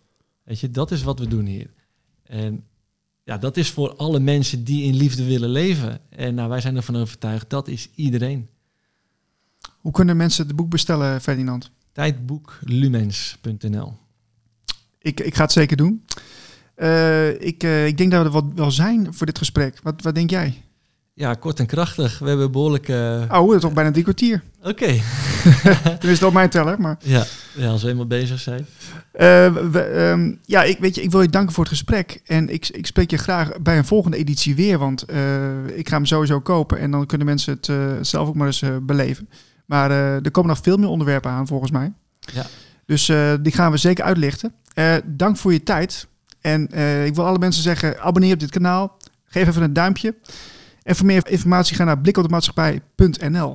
[0.43, 1.71] Weet je, dat is wat we doen hier.
[2.23, 2.65] En
[3.25, 6.01] ja, dat is voor alle mensen die in liefde willen leven.
[6.09, 8.49] En nou, wij zijn ervan overtuigd, dat is iedereen.
[9.79, 11.71] Hoe kunnen mensen het boek bestellen, Ferdinand?
[11.93, 13.97] Tijdboeklumens.nl
[14.99, 16.05] Ik, ik ga het zeker doen.
[16.75, 19.81] Eh, ik, eh, ik denk dat we er wat wel zijn voor dit gesprek.
[19.83, 20.63] Wat, wat denk jij?
[21.15, 22.19] Ja, kort en krachtig.
[22.19, 22.89] We hebben behoorlijk...
[22.89, 24.43] eh, Oh, dat is toch bijna drie kwartier.
[24.63, 25.01] Oké.
[25.99, 26.81] Tenminste, op mijn teller.
[26.81, 27.25] Maar, ja.
[27.57, 28.67] ja, als we eenmaal bezig zijn.
[29.13, 32.21] Eh, we, ehm, ja, ik, weet je, ik wil je danken voor het gesprek.
[32.27, 34.79] En ik, ik spreek je graag bij een volgende editie weer.
[34.79, 36.79] Want eh, ik ga hem sowieso kopen.
[36.79, 39.29] En dan kunnen mensen het zelf ook maar eens beleven.
[39.67, 41.93] Maar er komen nog veel meer onderwerpen aan volgens mij.
[42.21, 42.47] Ja.
[42.87, 43.07] Dus
[43.43, 44.53] die gaan we zeker uitlichten.
[45.05, 46.07] dank voor je tijd.
[46.41, 46.63] En
[47.05, 48.97] ik wil alle mensen zeggen, abonneer op dit kanaal.
[49.25, 50.15] Geef even een duimpje.
[50.83, 53.55] En voor meer informatie ga naar blikopdemaatschappij.nl.